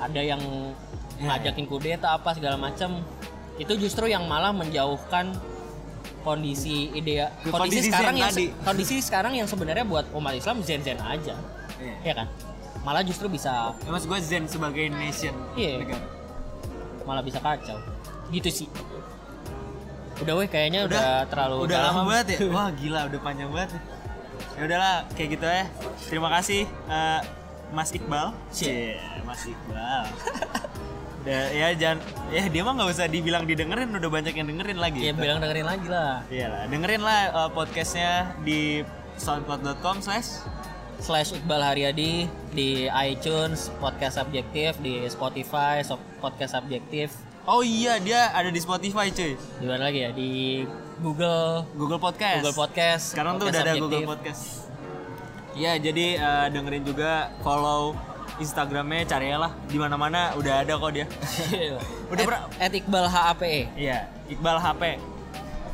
[0.00, 0.89] ada yang Ya,
[1.20, 3.04] ngajakin kudeta apa segala macam
[3.56, 5.36] itu justru yang malah menjauhkan
[6.20, 8.46] kondisi ide kondisi, kondisi sekarang yang tadi.
[8.60, 11.36] kondisi sekarang yang sebenarnya buat umat Islam zen zen aja.
[11.76, 11.96] Iya.
[12.02, 12.28] ya kan?
[12.80, 15.80] Malah justru bisa Ya, mas gue Zen sebagai nation Iya.
[15.80, 16.00] negara.
[17.04, 17.76] malah bisa kacau.
[18.28, 18.68] Gitu sih.
[20.20, 21.92] Udah weh kayaknya udah, terlalu udah dalam.
[21.96, 22.38] lama banget ya?
[22.54, 23.80] Wah gila udah panjang banget ya.
[24.60, 25.64] Udahlah kayak gitu ya.
[26.04, 27.20] Terima kasih eh,
[27.72, 28.32] Mas Iqbal.
[28.50, 30.04] Cie, Mas Iqbal
[31.20, 32.00] udah ya jangan
[32.32, 35.00] ya dia mah nggak usah dibilang didengerin udah banyak yang dengerin lagi.
[35.04, 36.24] Ya bilang dengerin lagi lah.
[36.32, 38.60] Iya lah, dengerin lah eh, podcastnya di
[39.20, 40.40] soundcloud.com slash
[41.00, 47.12] slash Iqbal Haryadi di iTunes podcast subjektif di Spotify so- podcast subjektif.
[47.44, 49.36] Oh iya dia ada di Spotify cuy.
[49.36, 50.10] Di mana lagi ya?
[50.12, 50.64] Di
[51.00, 51.64] Google.
[51.76, 52.44] Google Podcast.
[52.44, 53.88] Google Podcast Sekarang tuh podcast udah ada subjektif.
[53.88, 54.42] Google Podcast.
[55.52, 57.92] Iya jadi eh, dengerin juga follow
[58.40, 59.52] Instagramnya cari lah.
[59.68, 61.06] Di mana mana udah ada kok dia.
[62.12, 64.82] Udah pernah- at Iqbal HAPE Iya Iqbal HP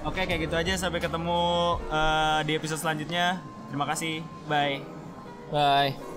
[0.05, 0.75] Oke kayak gitu aja.
[0.77, 1.41] Sampai ketemu
[1.89, 3.41] eh, di episode selanjutnya.
[3.73, 4.23] Terima kasih.
[4.47, 4.85] Bye.
[5.51, 6.16] Bye